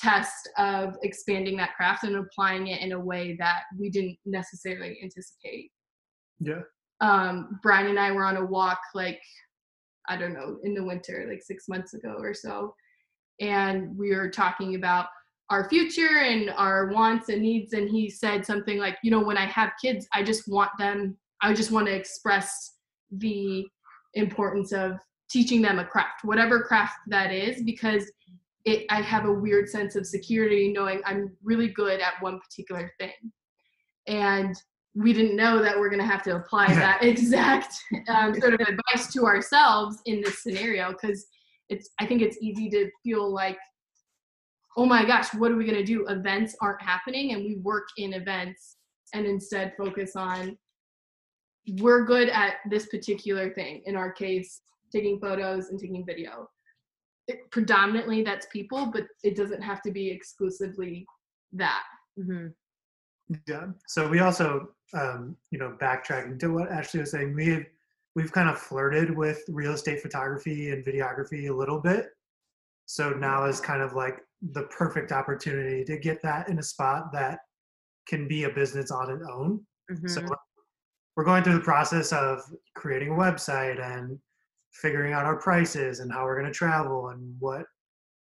test 0.00 0.48
of 0.58 0.94
expanding 1.02 1.56
that 1.56 1.74
craft 1.76 2.04
and 2.04 2.16
applying 2.16 2.68
it 2.68 2.80
in 2.80 2.92
a 2.92 3.00
way 3.00 3.36
that 3.38 3.62
we 3.78 3.90
didn't 3.90 4.16
necessarily 4.24 4.98
anticipate. 5.02 5.70
Yeah. 6.40 6.62
Um, 7.00 7.60
Brian 7.62 7.88
and 7.88 7.98
I 7.98 8.12
were 8.12 8.24
on 8.24 8.36
a 8.36 8.44
walk 8.44 8.80
like 8.94 9.20
I 10.08 10.16
don't 10.16 10.32
know 10.32 10.58
in 10.64 10.74
the 10.74 10.84
winter, 10.84 11.26
like 11.28 11.42
six 11.42 11.68
months 11.68 11.94
ago 11.94 12.16
or 12.18 12.32
so, 12.32 12.74
and 13.40 13.96
we 13.96 14.14
were 14.14 14.30
talking 14.30 14.74
about 14.74 15.06
our 15.50 15.68
future 15.68 16.18
and 16.18 16.50
our 16.50 16.88
wants 16.88 17.28
and 17.28 17.42
needs. 17.42 17.72
And 17.72 17.88
he 17.88 18.10
said 18.10 18.44
something 18.44 18.78
like, 18.78 18.98
you 19.02 19.10
know, 19.10 19.20
when 19.20 19.38
I 19.38 19.46
have 19.46 19.72
kids, 19.80 20.06
I 20.12 20.22
just 20.22 20.48
want 20.48 20.70
them. 20.78 21.16
I 21.40 21.52
just 21.54 21.70
want 21.70 21.86
to 21.86 21.94
express 21.94 22.74
the 23.10 23.66
importance 24.14 24.72
of 24.72 24.98
teaching 25.30 25.62
them 25.62 25.78
a 25.78 25.84
craft, 25.84 26.24
whatever 26.24 26.62
craft 26.62 26.96
that 27.08 27.32
is, 27.32 27.62
because 27.62 28.10
it 28.68 28.86
I 28.90 29.00
have 29.00 29.24
a 29.24 29.32
weird 29.32 29.68
sense 29.68 29.96
of 29.96 30.06
security 30.06 30.72
knowing 30.72 31.00
I'm 31.04 31.36
really 31.42 31.68
good 31.68 32.00
at 32.00 32.20
one 32.20 32.38
particular 32.40 32.92
thing. 32.98 33.32
And 34.06 34.54
we 34.94 35.12
didn't 35.12 35.36
know 35.36 35.62
that 35.62 35.78
we're 35.78 35.90
going 35.90 36.00
to 36.00 36.06
have 36.06 36.22
to 36.24 36.36
apply 36.36 36.68
that 36.68 37.02
exact 37.02 37.74
um, 38.08 38.38
sort 38.38 38.54
of 38.54 38.60
advice 38.68 39.12
to 39.12 39.24
ourselves 39.24 39.98
in 40.06 40.20
this 40.20 40.42
scenario 40.42 40.92
because 40.92 41.26
it's 41.68 41.90
I 42.00 42.06
think 42.06 42.22
it's 42.22 42.38
easy 42.40 42.70
to 42.70 42.90
feel 43.02 43.32
like 43.32 43.58
oh 44.76 44.86
my 44.86 45.04
gosh 45.04 45.32
what 45.34 45.50
are 45.50 45.56
we 45.56 45.64
going 45.64 45.76
to 45.76 45.84
do? 45.84 46.06
Events 46.08 46.56
aren't 46.60 46.82
happening 46.82 47.32
and 47.32 47.44
we 47.44 47.56
work 47.56 47.88
in 47.96 48.12
events 48.12 48.76
and 49.14 49.26
instead 49.26 49.72
focus 49.76 50.16
on 50.16 50.56
we're 51.80 52.04
good 52.04 52.28
at 52.30 52.54
this 52.70 52.86
particular 52.86 53.50
thing. 53.50 53.82
In 53.86 53.96
our 53.96 54.12
case 54.12 54.60
taking 54.90 55.20
photos 55.20 55.68
and 55.68 55.78
taking 55.78 56.04
video 56.06 56.48
it, 57.28 57.50
predominantly 57.50 58.22
that's 58.22 58.46
people 58.46 58.86
but 58.86 59.04
it 59.22 59.36
doesn't 59.36 59.62
have 59.62 59.80
to 59.82 59.90
be 59.90 60.10
exclusively 60.10 61.06
that 61.52 61.84
Mm-hmm. 62.18 62.48
Yeah. 63.46 63.66
So 63.86 64.08
we 64.08 64.20
also, 64.20 64.70
um, 64.94 65.36
you 65.50 65.58
know, 65.58 65.76
backtracking 65.80 66.38
to 66.40 66.48
what 66.48 66.70
Ashley 66.70 67.00
was 67.00 67.10
saying, 67.10 67.34
we've 67.34 67.66
we've 68.14 68.32
kind 68.32 68.48
of 68.48 68.58
flirted 68.58 69.16
with 69.16 69.42
real 69.48 69.72
estate 69.72 70.00
photography 70.00 70.70
and 70.70 70.84
videography 70.84 71.48
a 71.48 71.54
little 71.54 71.80
bit. 71.80 72.06
So 72.86 73.10
now 73.10 73.44
is 73.44 73.60
kind 73.60 73.82
of 73.82 73.92
like 73.92 74.18
the 74.52 74.62
perfect 74.64 75.12
opportunity 75.12 75.84
to 75.84 75.98
get 75.98 76.22
that 76.22 76.48
in 76.48 76.58
a 76.58 76.62
spot 76.62 77.12
that 77.12 77.40
can 78.08 78.26
be 78.26 78.44
a 78.44 78.50
business 78.50 78.90
on 78.90 79.10
its 79.10 79.24
own. 79.30 79.64
So 80.06 80.22
Mhm. 80.22 80.36
we're 81.16 81.24
going 81.24 81.44
through 81.44 81.58
the 81.58 81.60
process 81.60 82.12
of 82.12 82.40
creating 82.74 83.10
a 83.10 83.14
website 83.14 83.80
and 83.80 84.18
figuring 84.80 85.12
out 85.12 85.24
our 85.24 85.36
prices 85.36 86.00
and 86.00 86.12
how 86.12 86.24
we're 86.24 86.38
going 86.38 86.50
to 86.50 86.56
travel 86.56 87.08
and 87.08 87.34
what 87.38 87.64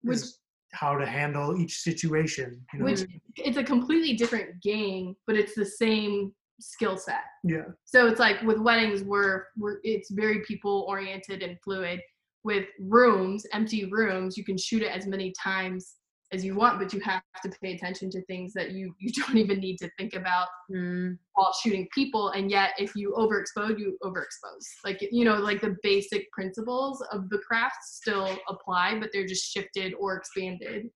which 0.03 0.19
is 0.19 0.39
how 0.73 0.97
to 0.99 1.07
handle 1.07 1.57
each 1.57 1.79
situation. 1.81 2.61
You 2.73 2.81
know? 2.81 2.85
which 2.87 3.05
it's 3.37 3.57
a 3.57 3.65
completely 3.65 4.15
different 4.15 4.61
game 4.63 5.17
but 5.27 5.37
it's 5.37 5.55
the 5.55 5.67
same 5.67 6.33
skill 6.61 6.97
set 6.97 7.23
yeah. 7.43 7.65
so 7.85 8.07
it's 8.07 8.21
like 8.21 8.41
with 8.43 8.59
weddings 8.59 9.03
we're 9.03 9.47
we're 9.57 9.79
it's 9.83 10.11
very 10.13 10.41
people 10.47 10.85
oriented 10.89 11.43
and 11.43 11.59
fluid 11.61 12.01
with 12.45 12.67
rooms 12.79 13.45
empty 13.53 13.87
rooms 13.87 14.37
you 14.37 14.45
can 14.45 14.57
shoot 14.57 14.81
it 14.81 14.91
as 14.91 15.07
many 15.07 15.33
times 15.33 15.97
as 16.35 16.45
you 16.45 16.55
want 16.55 16.79
but 16.81 16.93
you 16.93 17.01
have 17.01 17.23
to 17.43 17.49
pay 17.63 17.75
attention 17.75 18.11
to 18.11 18.21
things 18.25 18.53
that 18.53 18.73
you 18.73 18.93
you 18.99 19.11
don't 19.23 19.37
even 19.39 19.59
need 19.61 19.77
to 19.79 19.89
think 19.99 20.15
about 20.15 20.49
Mm, 20.73 21.19
while 21.35 21.53
shooting 21.63 21.87
people 21.95 22.31
and 22.31 22.51
yet 22.51 22.71
if 22.79 22.97
you 22.97 23.13
overexpose 23.19 23.79
you 23.79 23.99
overexpose. 24.03 24.67
Like 24.83 24.99
you 25.13 25.25
know 25.27 25.37
like 25.37 25.61
the 25.61 25.77
basic 25.83 26.31
principles 26.33 27.05
of 27.13 27.29
the 27.29 27.39
craft 27.47 27.77
still 27.85 28.35
apply 28.49 28.99
but 28.99 29.11
they're 29.13 29.27
just 29.27 29.53
shifted 29.53 29.93
or 30.01 30.17
expanded 30.17 30.87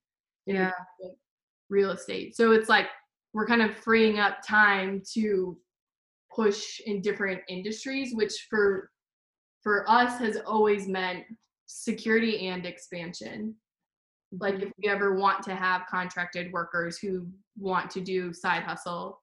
in 0.47 0.57
Yeah. 0.57 0.71
real 1.69 1.91
estate. 1.91 2.35
So 2.35 2.53
it's 2.53 2.71
like 2.71 2.87
we're 3.35 3.47
kind 3.47 3.61
of 3.61 3.75
freeing 3.77 4.19
up 4.19 4.39
time 4.47 5.03
to 5.15 5.59
push 6.35 6.81
in 6.87 7.03
different 7.03 7.41
industries 7.49 8.15
which 8.15 8.47
for 8.49 8.91
for 9.63 9.85
us 9.91 10.19
has 10.19 10.39
always 10.47 10.89
meant 10.89 11.25
security 11.67 12.49
and 12.49 12.65
expansion 12.65 13.55
like 14.33 14.57
if 14.57 14.73
we 14.83 14.89
ever 14.89 15.15
want 15.15 15.43
to 15.43 15.55
have 15.55 15.87
contracted 15.91 16.53
workers 16.53 16.99
who 16.99 17.27
want 17.59 17.91
to 17.91 18.01
do 18.01 18.33
side 18.33 18.63
hustle 18.63 19.23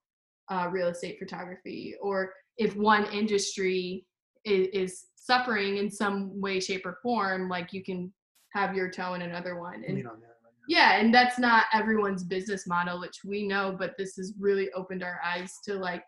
uh, 0.50 0.68
real 0.72 0.88
estate 0.88 1.18
photography 1.20 1.96
or 2.02 2.34
if 2.58 2.76
one 2.76 3.06
industry 3.12 4.06
is, 4.46 4.68
is 4.74 5.06
suffering 5.16 5.78
in 5.78 5.90
some 5.90 6.40
way 6.40 6.60
shape 6.60 6.86
or 6.86 7.00
form 7.02 7.50
like 7.50 7.74
you 7.74 7.84
can 7.84 8.12
have 8.54 8.76
your 8.76 8.90
toe 8.90 9.14
in 9.16 9.22
another 9.24 9.60
one. 9.60 9.84
And 9.86 9.98
on 10.08 10.20
that. 10.22 10.38
yeah, 10.68 11.00
and 11.00 11.14
that's 11.14 11.38
not 11.38 11.66
everyone's 11.74 12.24
business 12.24 12.66
model, 12.68 13.00
which 13.00 13.20
we 13.26 13.48
know, 13.48 13.76
but 13.78 13.96
this 13.98 14.16
has 14.16 14.34
really 14.40 14.72
opened 14.72 15.04
our 15.04 15.20
eyes 15.24 15.60
to 15.66 15.76
like 15.76 16.04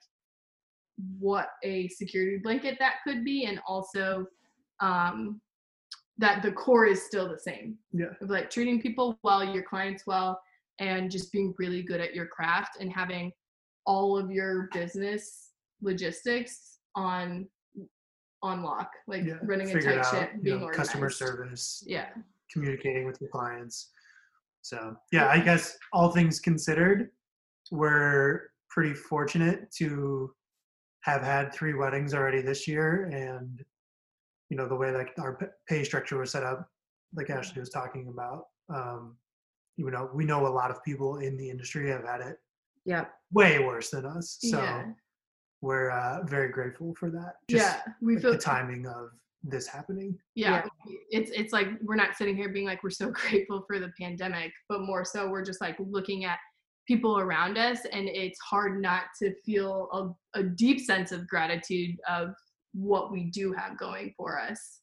what 1.20 1.50
a 1.64 1.88
security 1.90 2.38
blanket 2.38 2.78
that 2.80 2.96
could 3.04 3.26
be, 3.26 3.46
and 3.46 3.60
also 3.68 4.26
um, 4.80 5.42
that 6.18 6.42
the 6.42 6.52
core 6.52 6.86
is 6.86 7.04
still 7.06 7.30
the 7.30 7.40
same. 7.40 7.78
Yeah. 7.92 8.08
Of 8.22 8.30
like 8.30 8.50
treating 8.50 8.82
people 8.82 9.18
well, 9.24 9.44
your 9.44 9.64
clients 9.64 10.06
well, 10.08 10.42
and 10.80 11.10
just 11.12 11.32
being 11.32 11.54
really 11.58 11.82
good 11.84 12.02
at 12.02 12.16
your 12.16 12.28
craft 12.28 12.78
and 12.80 12.92
having 12.92 13.32
all 13.86 14.18
of 14.18 14.32
your 14.32 14.70
business 14.74 15.52
logistics 15.82 16.80
on 16.96 17.48
on 18.44 18.62
lock, 18.62 18.92
like 19.08 19.24
Yeah, 19.26 19.40
running 19.42 19.70
a 19.76 19.82
tight 19.82 19.98
out, 19.98 20.06
ship, 20.12 20.32
you 20.36 20.42
being 20.42 20.60
know, 20.60 20.66
organized. 20.66 20.90
customer 20.90 21.10
service, 21.10 21.84
Yeah. 21.88 22.10
communicating 22.54 23.06
with 23.08 23.20
your 23.20 23.32
clients. 23.32 23.92
So 24.62 24.96
yeah, 25.12 25.28
I 25.30 25.40
guess 25.40 25.76
all 25.92 26.12
things 26.12 26.40
considered, 26.40 27.10
we're 27.72 28.52
pretty 28.70 28.94
fortunate 28.94 29.72
to 29.78 30.34
have 31.02 31.24
had 31.24 31.52
three 31.52 31.74
weddings 31.74 32.14
already 32.14 32.42
this 32.42 32.68
year, 32.68 33.06
and 33.06 33.66
you 34.50 34.58
know 34.58 34.68
the 34.68 34.76
way 34.76 34.92
like 34.92 35.14
our 35.20 35.38
pay 35.68 35.84
structure 35.84 36.18
was 36.18 36.32
set 36.32 36.44
up, 36.44 36.70
like 37.16 37.30
Ashley 37.30 37.60
was 37.60 37.70
talking 37.70 38.08
about. 38.08 38.46
Um, 38.74 39.16
you 39.78 39.90
know, 39.92 40.10
we 40.14 40.26
know 40.26 40.48
a 40.48 40.50
lot 40.50 40.72
of 40.72 40.84
people 40.84 41.20
in 41.20 41.38
the 41.38 41.50
industry 41.50 41.90
have 41.90 42.04
had 42.04 42.22
it 42.22 42.38
yeah 42.86 43.06
way 43.32 43.60
worse 43.60 43.90
than 43.90 44.06
us, 44.06 44.38
so 44.42 44.62
yeah. 44.62 44.86
we're 45.62 45.92
uh, 45.92 46.24
very 46.26 46.50
grateful 46.50 46.94
for 47.00 47.10
that. 47.12 47.36
Just 47.50 47.66
yeah. 47.66 47.94
We 48.02 48.16
like, 48.16 48.22
feel 48.22 48.32
the 48.34 48.38
timing 48.54 48.86
of 48.88 49.10
this 49.44 49.68
happening. 49.68 50.18
yeah, 50.36 50.66
it's 51.10 51.32
it's 51.32 51.54
like 51.54 51.68
we're 51.82 51.96
not 51.96 52.16
sitting 52.16 52.36
here 52.36 52.50
being 52.50 52.66
like 52.66 52.84
we're 52.84 52.90
so 52.90 53.10
grateful 53.30 53.64
for 53.68 53.80
the 53.80 53.92
pandemic 54.00 54.52
but 54.68 54.82
more 54.82 55.06
so 55.06 55.30
we're 55.30 55.46
just 55.46 55.62
like 55.62 55.78
looking 55.80 56.26
at 56.26 56.38
people 56.88 57.20
around 57.20 57.58
us 57.58 57.80
and 57.92 58.08
it's 58.08 58.40
hard 58.40 58.82
not 58.82 59.04
to 59.22 59.34
feel 59.46 60.16
a, 60.34 60.40
a 60.40 60.44
deep 60.44 60.80
sense 60.80 61.12
of 61.12 61.28
gratitude 61.28 61.96
of 62.10 62.30
what 62.78 63.12
we 63.12 63.26
do 63.26 63.54
have 63.54 63.78
going 63.78 64.14
for 64.16 64.40
us 64.40 64.80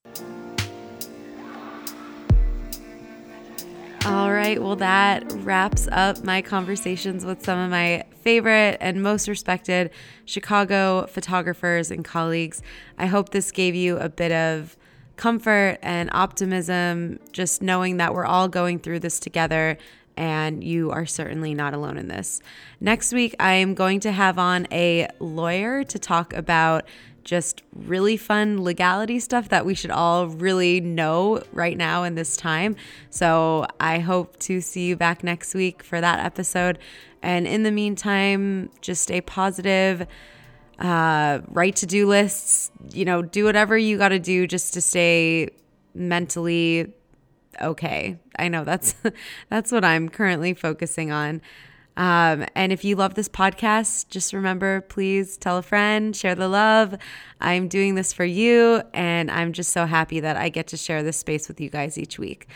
All 4.06 4.34
right, 4.34 4.62
well, 4.62 4.76
that 4.76 5.32
wraps 5.32 5.88
up 5.90 6.22
my 6.24 6.42
conversations 6.42 7.24
with 7.24 7.42
some 7.42 7.58
of 7.58 7.70
my 7.70 8.04
favorite 8.20 8.76
and 8.82 9.02
most 9.02 9.28
respected 9.28 9.90
Chicago 10.26 11.06
photographers 11.06 11.90
and 11.90 12.04
colleagues. 12.04 12.60
I 12.98 13.06
hope 13.06 13.30
this 13.30 13.50
gave 13.50 13.74
you 13.74 13.96
a 13.96 14.10
bit 14.10 14.30
of 14.30 14.76
comfort 15.16 15.78
and 15.80 16.10
optimism, 16.12 17.18
just 17.32 17.62
knowing 17.62 17.96
that 17.96 18.12
we're 18.12 18.26
all 18.26 18.46
going 18.46 18.78
through 18.78 19.00
this 19.00 19.18
together 19.18 19.78
and 20.18 20.62
you 20.62 20.90
are 20.90 21.06
certainly 21.06 21.54
not 21.54 21.72
alone 21.72 21.96
in 21.96 22.08
this. 22.08 22.40
Next 22.80 23.12
week, 23.12 23.34
I 23.40 23.54
am 23.54 23.74
going 23.74 24.00
to 24.00 24.12
have 24.12 24.38
on 24.38 24.68
a 24.70 25.08
lawyer 25.18 25.82
to 25.84 25.98
talk 25.98 26.34
about 26.34 26.84
just 27.24 27.62
really 27.74 28.16
fun 28.16 28.62
legality 28.62 29.18
stuff 29.18 29.48
that 29.48 29.64
we 29.66 29.74
should 29.74 29.90
all 29.90 30.28
really 30.28 30.80
know 30.80 31.42
right 31.52 31.76
now 31.76 32.02
in 32.02 32.14
this 32.14 32.36
time. 32.36 32.76
So 33.10 33.66
I 33.80 33.98
hope 33.98 34.38
to 34.40 34.60
see 34.60 34.86
you 34.86 34.96
back 34.96 35.24
next 35.24 35.54
week 35.54 35.82
for 35.82 36.00
that 36.00 36.20
episode. 36.20 36.78
And 37.22 37.46
in 37.46 37.62
the 37.62 37.70
meantime, 37.70 38.70
just 38.80 39.02
stay 39.02 39.20
positive, 39.20 40.06
uh, 40.78 41.40
write 41.48 41.76
to 41.76 41.86
do 41.86 42.06
lists, 42.06 42.70
you 42.92 43.04
know, 43.04 43.22
do 43.22 43.44
whatever 43.44 43.78
you 43.78 43.96
got 43.96 44.10
to 44.10 44.18
do 44.18 44.46
just 44.46 44.74
to 44.74 44.80
stay 44.80 45.48
mentally 45.94 46.92
okay. 47.60 48.18
I 48.38 48.48
know 48.48 48.64
that's 48.64 48.94
that's 49.48 49.72
what 49.72 49.84
I'm 49.84 50.08
currently 50.08 50.54
focusing 50.54 51.10
on. 51.10 51.40
Um, 51.96 52.46
and 52.54 52.72
if 52.72 52.84
you 52.84 52.96
love 52.96 53.14
this 53.14 53.28
podcast, 53.28 54.08
just 54.08 54.32
remember, 54.32 54.80
please 54.82 55.36
tell 55.36 55.58
a 55.58 55.62
friend, 55.62 56.14
share 56.14 56.34
the 56.34 56.48
love. 56.48 56.96
I'm 57.40 57.68
doing 57.68 57.94
this 57.94 58.12
for 58.12 58.24
you, 58.24 58.82
and 58.92 59.30
I'm 59.30 59.52
just 59.52 59.72
so 59.72 59.86
happy 59.86 60.20
that 60.20 60.36
I 60.36 60.48
get 60.48 60.66
to 60.68 60.76
share 60.76 61.02
this 61.02 61.16
space 61.16 61.46
with 61.46 61.60
you 61.60 61.70
guys 61.70 61.96
each 61.96 62.18
week. 62.18 62.48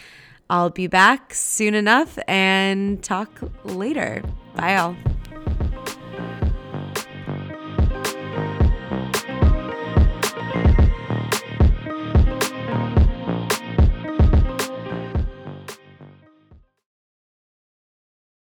I'll 0.51 0.71
be 0.71 0.87
back 0.87 1.35
soon 1.35 1.75
enough 1.75 2.19
and 2.27 3.03
talk 3.03 3.31
later. 3.65 4.23
Bye, 4.57 4.77
all. 4.77 4.97